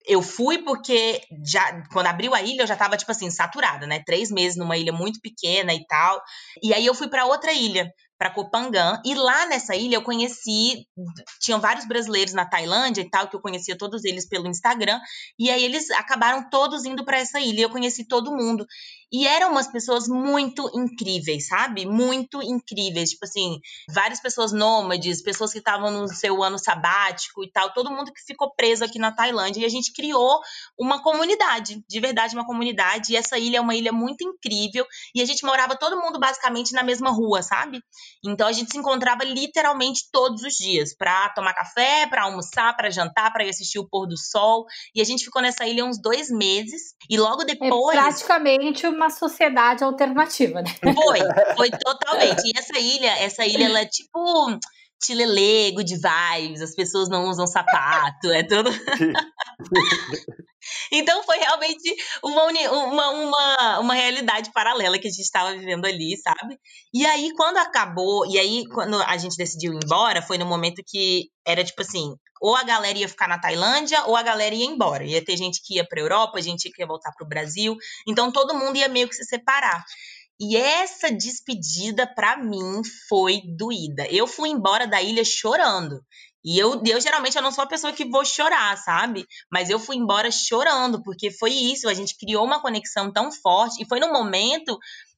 [0.07, 4.01] eu fui porque já quando abriu a ilha eu já tava tipo assim saturada, né?
[4.05, 6.21] Três meses numa ilha muito pequena e tal.
[6.61, 9.01] E aí eu fui para outra ilha para Copangan.
[9.05, 10.87] E lá nessa ilha eu conheci,
[11.41, 14.99] tinham vários brasileiros na Tailândia e tal, que eu conhecia todos eles pelo Instagram.
[15.37, 17.61] E aí eles acabaram todos indo para essa ilha.
[17.61, 18.65] Eu conheci todo mundo.
[19.11, 21.85] E eram umas pessoas muito incríveis, sabe?
[21.85, 23.11] Muito incríveis.
[23.11, 23.59] Tipo assim,
[23.93, 27.73] várias pessoas nômades, pessoas que estavam no seu ano sabático e tal.
[27.73, 29.61] Todo mundo que ficou preso aqui na Tailândia.
[29.61, 30.39] E a gente criou
[30.77, 33.13] uma comunidade, de verdade, uma comunidade.
[33.13, 34.85] E essa ilha é uma ilha muito incrível.
[35.13, 37.81] E a gente morava todo mundo basicamente na mesma rua, sabe?
[38.23, 42.89] Então a gente se encontrava literalmente todos os dias para tomar café, para almoçar, para
[42.89, 44.65] jantar, para ir assistir o pôr do sol.
[44.93, 46.93] E a gente ficou nessa ilha uns dois meses.
[47.09, 47.97] E logo É depois.
[47.97, 50.75] praticamente uma sociedade alternativa, né?
[50.81, 51.19] Foi,
[51.55, 52.41] foi totalmente.
[52.45, 54.57] E essa ilha, essa ilha, ela é tipo
[55.01, 58.69] Tilelê, good vibes, as pessoas não usam sapato, é tudo.
[60.91, 66.17] Então foi realmente uma, uma, uma, uma realidade paralela que a gente estava vivendo ali,
[66.17, 66.57] sabe?
[66.93, 70.81] E aí, quando acabou, e aí, quando a gente decidiu ir embora, foi no momento
[70.85, 74.65] que era tipo assim: ou a galera ia ficar na Tailândia, ou a galera ia
[74.65, 75.03] embora.
[75.03, 77.75] Ia ter gente que ia pra Europa, gente que ia voltar pro Brasil.
[78.07, 79.83] Então todo mundo ia meio que se separar.
[80.39, 84.05] E essa despedida, pra mim, foi doída.
[84.09, 86.03] Eu fui embora da ilha chorando.
[86.43, 89.25] E eu, eu geralmente eu não sou a pessoa que vou chorar, sabe?
[89.51, 93.81] Mas eu fui embora chorando, porque foi isso, a gente criou uma conexão tão forte
[93.81, 94.77] e foi num momento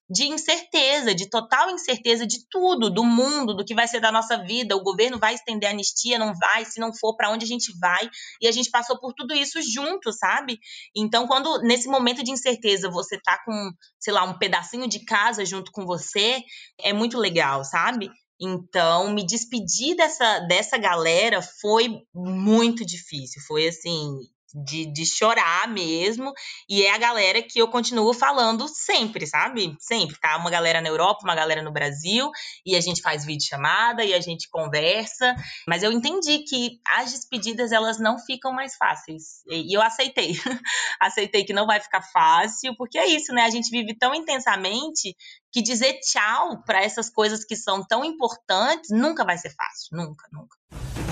[0.10, 4.38] de incerteza, de total incerteza de tudo, do mundo, do que vai ser da nossa
[4.38, 4.76] vida.
[4.76, 7.78] O governo vai estender a anistia, não vai, se não for, para onde a gente
[7.80, 8.10] vai?
[8.42, 10.60] E a gente passou por tudo isso junto, sabe?
[10.96, 15.46] Então, quando nesse momento de incerteza você tá com, sei lá, um pedacinho de casa
[15.46, 16.42] junto com você,
[16.80, 18.10] é muito legal, sabe?
[18.40, 23.42] Então, me despedir dessa, dessa galera foi muito difícil.
[23.48, 24.20] Foi assim,
[24.54, 26.34] de, de chorar mesmo.
[26.70, 29.76] E é a galera que eu continuo falando sempre, sabe?
[29.80, 30.38] Sempre, tá?
[30.38, 32.30] Uma galera na Europa, uma galera no Brasil,
[32.66, 35.36] e a gente faz videochamada e a gente conversa.
[35.68, 39.44] Mas eu entendi que as despedidas, elas não ficam mais fáceis.
[39.50, 40.34] E eu aceitei.
[41.00, 43.44] aceitei que não vai ficar fácil, porque é isso, né?
[43.44, 45.16] A gente vive tão intensamente
[45.52, 49.98] que dizer tchau para essas coisas que são tão importantes nunca vai ser fácil.
[49.98, 51.07] Nunca, nunca.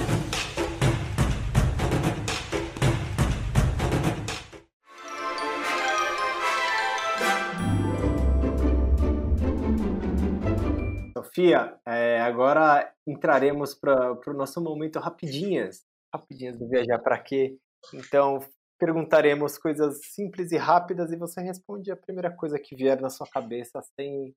[11.35, 15.83] Sofia, é, agora entraremos para o nosso momento rapidinhas.
[16.13, 17.57] Rapidinhas do Viajar para Quê?
[17.93, 18.39] Então,
[18.79, 23.27] perguntaremos coisas simples e rápidas e você responde a primeira coisa que vier na sua
[23.27, 24.33] cabeça sem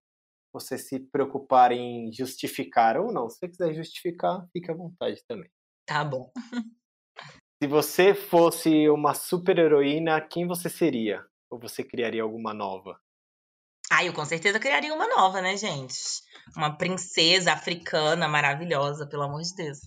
[0.53, 3.29] você se preocupar em justificar ou não.
[3.31, 5.49] Se você quiser justificar, fique à vontade também.
[5.87, 6.33] Tá bom.
[7.63, 11.25] Se você fosse uma super heroína, quem você seria?
[11.49, 13.01] Ou você criaria alguma nova?
[13.91, 15.97] Ah, eu com certeza criaria uma nova, né, gente?
[16.57, 19.79] Uma princesa africana maravilhosa, pelo amor de Deus.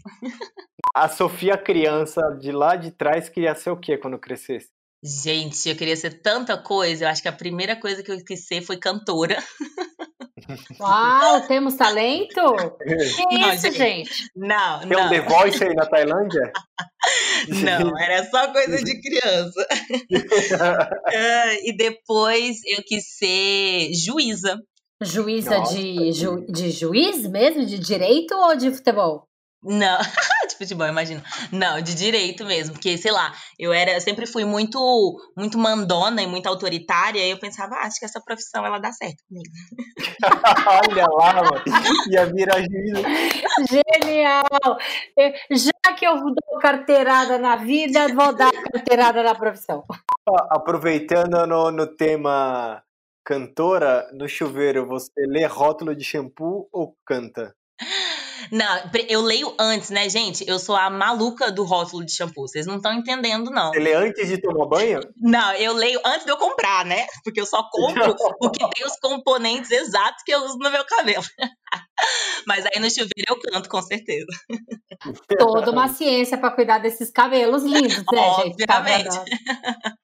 [0.95, 4.69] A Sofia criança de lá de trás queria ser o quê quando crescesse?
[5.03, 7.05] Gente, eu queria ser tanta coisa.
[7.05, 9.41] Eu acho que a primeira coisa que eu quis ser foi cantora.
[10.79, 12.41] Uau, temos talento?
[12.83, 14.29] Que Não, isso, gente.
[14.35, 15.09] Não, Tem um não.
[15.09, 16.51] The Voice aí na Tailândia?
[17.49, 19.67] Não, era só coisa de criança.
[21.63, 24.57] E depois eu quis ser juíza.
[25.01, 27.65] Juíza Nossa, de, ju- de juiz mesmo?
[27.65, 29.27] De direito ou de futebol?
[29.63, 29.97] Não,
[30.61, 31.23] futebol, imagina.
[31.51, 34.79] Não, de direito mesmo, porque sei lá, eu era, eu sempre fui muito,
[35.35, 38.91] muito mandona e muito autoritária, e eu pensava, ah, acho que essa profissão ela dá
[38.91, 39.49] certo comigo.
[40.91, 41.63] Olha lá, mano.
[42.09, 43.01] Ia virar juíza.
[43.69, 44.77] Genial!
[45.51, 49.83] Já que eu dou carteirada na vida, vou dar carteirada na profissão.
[50.49, 52.83] Aproveitando no, no tema
[53.23, 57.55] cantora, no chuveiro, você lê rótulo de shampoo ou canta?
[58.51, 60.47] Não, eu leio antes, né, gente?
[60.47, 63.71] Eu sou a maluca do rótulo de shampoo, vocês não estão entendendo, não.
[63.71, 65.01] Você lê antes de tomar banho?
[65.17, 67.05] Não, eu leio antes de eu comprar, né?
[67.23, 71.23] Porque eu só compro porque tem os componentes exatos que eu uso no meu cabelo.
[72.47, 74.27] Mas aí no chuveiro eu canto, com certeza.
[75.37, 78.65] Toda uma ciência para cuidar desses cabelos lindos, né, gente?
[78.65, 79.09] Tá Obviamente.
[79.09, 79.95] vendo?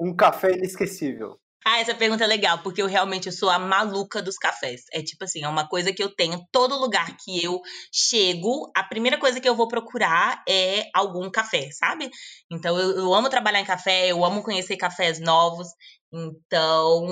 [0.00, 1.38] Um café inesquecível.
[1.64, 4.82] Ah, essa pergunta é legal, porque eu realmente sou a maluca dos cafés.
[4.92, 6.42] É tipo assim, é uma coisa que eu tenho.
[6.50, 7.60] Todo lugar que eu
[7.92, 12.10] chego, a primeira coisa que eu vou procurar é algum café, sabe?
[12.50, 15.68] Então eu, eu amo trabalhar em café, eu amo conhecer cafés novos.
[16.12, 17.06] Então,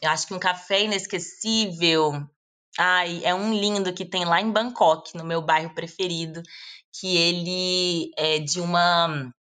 [0.00, 2.12] eu acho que um café inesquecível.
[2.78, 6.42] Ai, é um lindo que tem lá em Bangkok, no meu bairro preferido,
[6.92, 9.32] que ele é de uma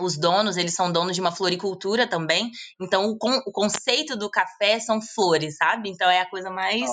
[0.00, 2.50] os donos, eles são donos de uma floricultura também.
[2.80, 5.88] Então, o, con- o conceito do café são flores, sabe?
[5.90, 6.90] Então, é a coisa mais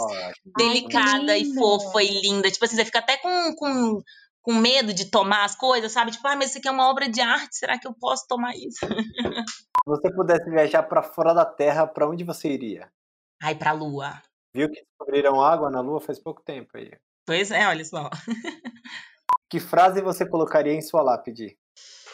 [0.58, 2.50] delicada e fofa e linda.
[2.52, 4.02] Tipo assim, você fica até com, com,
[4.42, 6.12] com medo de tomar as coisas, sabe?
[6.12, 8.56] Tipo, ah, mas isso aqui é uma obra de arte, será que eu posso tomar
[8.56, 8.80] isso?
[8.86, 12.90] se você pudesse viajar para fora da Terra, para onde você iria?
[13.42, 14.22] Ai, pra lua.
[14.56, 16.92] Viu que descobriram água na Lua faz pouco tempo aí.
[17.26, 18.10] Pois é, olha só.
[19.50, 21.56] Que frase você colocaria em sua lápide?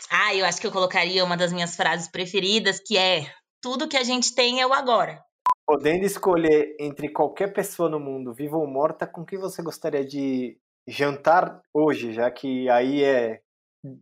[0.10, 3.32] Ah, eu acho que eu colocaria uma das minhas frases preferidas, que é:
[3.62, 5.24] tudo que a gente tem é o agora.
[5.66, 10.58] Podendo escolher entre qualquer pessoa no mundo, viva ou morta, com quem você gostaria de
[10.88, 13.42] jantar hoje, já que aí é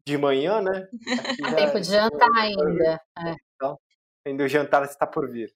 [0.06, 0.88] de manhã, né?
[1.44, 3.02] Há tempo de jantar ainda.
[3.20, 3.36] É.
[3.56, 3.78] Então,
[4.26, 5.54] ainda o jantar está por vir.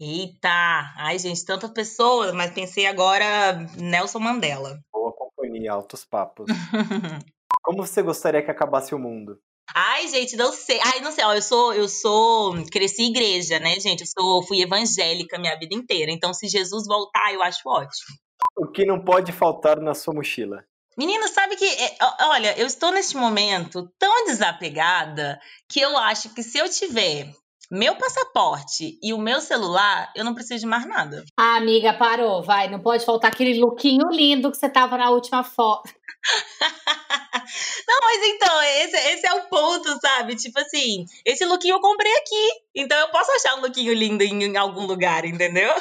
[0.00, 0.48] Eita!
[0.96, 4.78] Ai, gente, tantas pessoas, mas pensei agora Nelson Mandela.
[4.92, 6.46] Boa companhia, altos papos.
[7.62, 9.38] Como você gostaria que acabasse o mundo?
[9.74, 10.80] Ai, gente, não sei.
[10.82, 11.24] Ai, não sei.
[11.24, 14.00] Ó, eu sou, eu sou, cresci em igreja, né, gente?
[14.00, 16.10] Eu sou, fui evangélica minha vida inteira.
[16.10, 18.16] Então, se Jesus voltar, eu acho ótimo.
[18.56, 20.64] O que não pode faltar na sua mochila?
[20.96, 25.38] Menina, sabe que, é, olha, eu estou neste momento tão desapegada
[25.68, 27.32] que eu acho que se eu tiver
[27.70, 31.22] meu passaporte e o meu celular, eu não preciso de mais nada.
[31.38, 32.68] Ah, amiga, parou, vai.
[32.68, 35.90] Não pode faltar aquele lookinho lindo que você tava na última foto.
[37.88, 40.36] não, mas então, esse, esse é o ponto, sabe?
[40.36, 42.48] Tipo assim, esse lookinho eu comprei aqui.
[42.74, 45.72] Então eu posso achar um lookinho lindo em, em algum lugar, entendeu?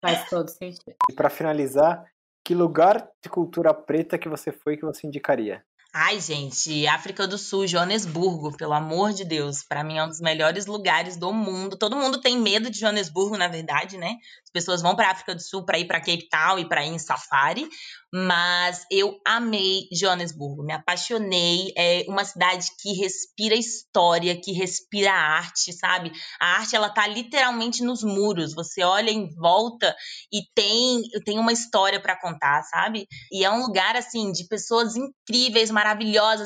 [0.00, 0.94] Faz todo sentido.
[1.10, 2.04] E pra finalizar,
[2.44, 5.64] que lugar de cultura preta que você foi que você indicaria?
[5.96, 10.18] Ai, gente, África do Sul, Joanesburgo, pelo amor de Deus, para mim é um dos
[10.18, 11.78] melhores lugares do mundo.
[11.78, 14.16] Todo mundo tem medo de Joanesburgo, na verdade, né?
[14.42, 16.88] As pessoas vão para África do Sul para ir para Cape Town e para ir
[16.88, 17.68] em safari,
[18.14, 21.72] mas eu amei Joanesburgo, me apaixonei.
[21.76, 26.12] É uma cidade que respira história, que respira arte, sabe?
[26.40, 28.54] A arte ela tá literalmente nos muros.
[28.54, 29.92] Você olha em volta
[30.32, 33.08] e tem tem uma história para contar, sabe?
[33.32, 35.83] E é um lugar assim de pessoas incríveis, maravilhosas,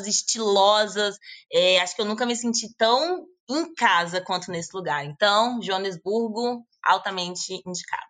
[0.07, 1.18] estilosas.
[1.53, 5.05] É, acho que eu nunca me senti tão em casa quanto nesse lugar.
[5.05, 8.09] Então, Joanesburgo altamente indicado.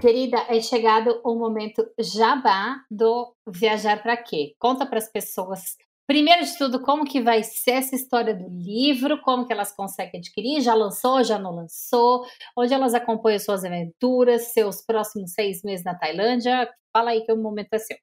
[0.00, 4.54] Querida, é chegado o momento jabá do Viajar para quê?
[4.56, 5.76] Conta para as pessoas,
[6.08, 10.18] primeiro de tudo, como que vai ser essa história do livro, como que elas conseguem
[10.18, 12.24] adquirir, já lançou, já não lançou,
[12.56, 16.66] onde elas acompanham suas aventuras, seus próximos seis meses na Tailândia.
[16.90, 17.98] Fala aí que o momento é seu.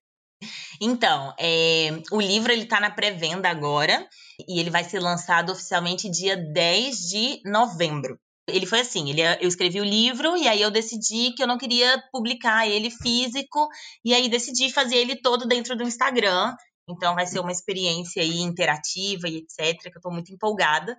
[0.80, 4.08] Então, é, o livro ele está na pré-venda agora
[4.48, 8.20] e ele vai ser lançado oficialmente dia 10 de novembro.
[8.48, 11.58] Ele foi assim, ele, eu escrevi o livro e aí eu decidi que eu não
[11.58, 13.68] queria publicar ele físico
[14.04, 16.54] e aí decidi fazer ele todo dentro do Instagram.
[16.88, 20.98] Então vai ser uma experiência aí interativa e etc, que eu estou muito empolgada.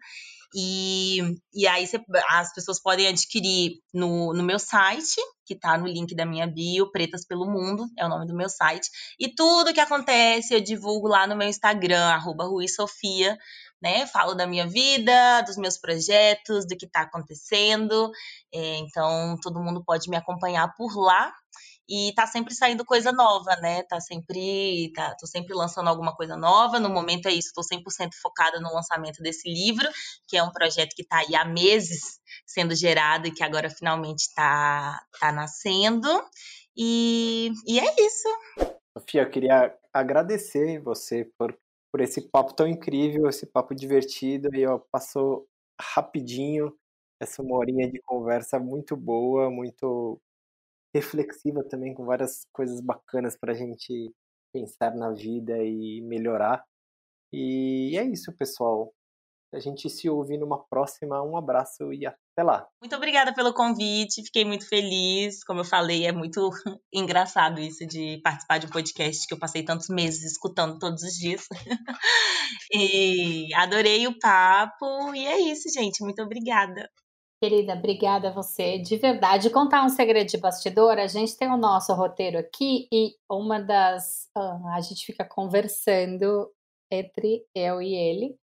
[0.54, 1.20] E,
[1.52, 6.14] e aí cê, as pessoas podem adquirir no, no meu site, que está no link
[6.14, 8.88] da minha bio, Pretas pelo Mundo, é o nome do meu site.
[9.18, 13.36] E tudo que acontece eu divulgo lá no meu Instagram, arroba Sofia
[13.80, 14.06] né?
[14.06, 18.10] Falo da minha vida, dos meus projetos, do que está acontecendo.
[18.52, 21.32] É, então, todo mundo pode me acompanhar por lá.
[21.88, 23.82] E tá sempre saindo coisa nova, né?
[23.84, 26.80] Tá sempre, tá, tô sempre lançando alguma coisa nova.
[26.80, 29.88] No momento é isso, estou 100% focada no lançamento desse livro,
[30.26, 34.22] que é um projeto que está aí há meses sendo gerado e que agora finalmente
[34.22, 36.08] está tá nascendo.
[36.76, 38.28] E, e é isso.
[38.98, 41.56] Sofia, eu queria agradecer você por
[41.96, 45.48] por esse papo tão incrível, esse papo divertido e ó, passou
[45.80, 46.76] rapidinho
[47.18, 50.20] essa uma horinha de conversa muito boa, muito
[50.96, 54.12] reflexiva também, com várias coisas bacanas para a gente
[54.52, 56.64] pensar na vida e melhorar.
[57.32, 58.92] E é isso, pessoal.
[59.54, 61.22] A gente se ouve numa próxima.
[61.22, 62.66] Um abraço e até lá.
[62.80, 65.44] Muito obrigada pelo convite, fiquei muito feliz.
[65.44, 66.50] Como eu falei, é muito
[66.92, 71.14] engraçado isso de participar de um podcast que eu passei tantos meses escutando todos os
[71.14, 71.46] dias.
[72.72, 75.14] e adorei o papo.
[75.14, 76.02] E é isso, gente.
[76.02, 76.90] Muito obrigada.
[77.40, 79.50] Querida, obrigada a você, de verdade.
[79.50, 84.28] Contar um segredo de bastidor, a gente tem o nosso roteiro aqui e uma das.
[84.36, 86.50] Uh, a gente fica conversando
[86.90, 88.38] entre eu e ele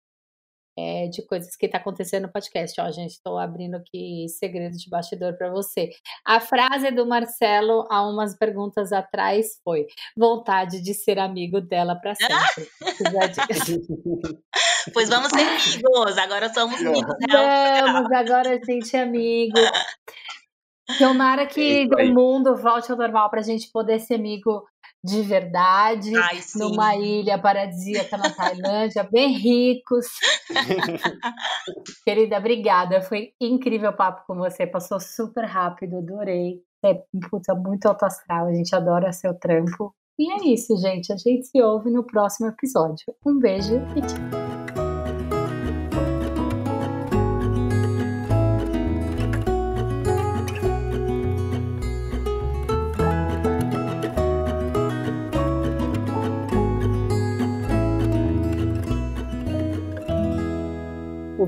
[0.78, 2.80] é, de coisas que está acontecendo no podcast.
[2.80, 5.90] Ó, gente, estou abrindo aqui segredo de bastidor para você.
[6.24, 9.86] A frase do Marcelo há umas perguntas atrás foi:
[10.16, 12.68] vontade de ser amigo dela para sempre.
[14.92, 16.18] pois vamos ser amigos.
[16.18, 17.14] Agora somos amigos.
[17.30, 19.58] Vamos, agora a gente é amigo.
[20.98, 24.64] Tomara que o mundo volte ao normal para a gente poder ser amigo
[25.04, 30.06] de verdade, Ai, numa ilha paradisíaca na Tailândia, bem ricos.
[32.04, 33.00] Querida, obrigada.
[33.00, 34.66] Foi incrível o papo com você.
[34.66, 36.60] Passou super rápido, adorei.
[36.84, 36.94] É
[37.30, 38.48] puta, muito alto astral.
[38.48, 39.94] A gente adora seu trampo.
[40.18, 41.12] E é isso, gente.
[41.12, 43.14] A gente se ouve no próximo episódio.
[43.24, 44.47] Um beijo e tchau.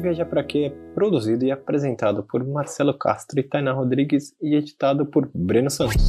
[0.01, 5.05] Viajar Pra Quê é produzido e apresentado por Marcelo Castro e Tainá Rodrigues e editado
[5.07, 6.09] por Breno Santos.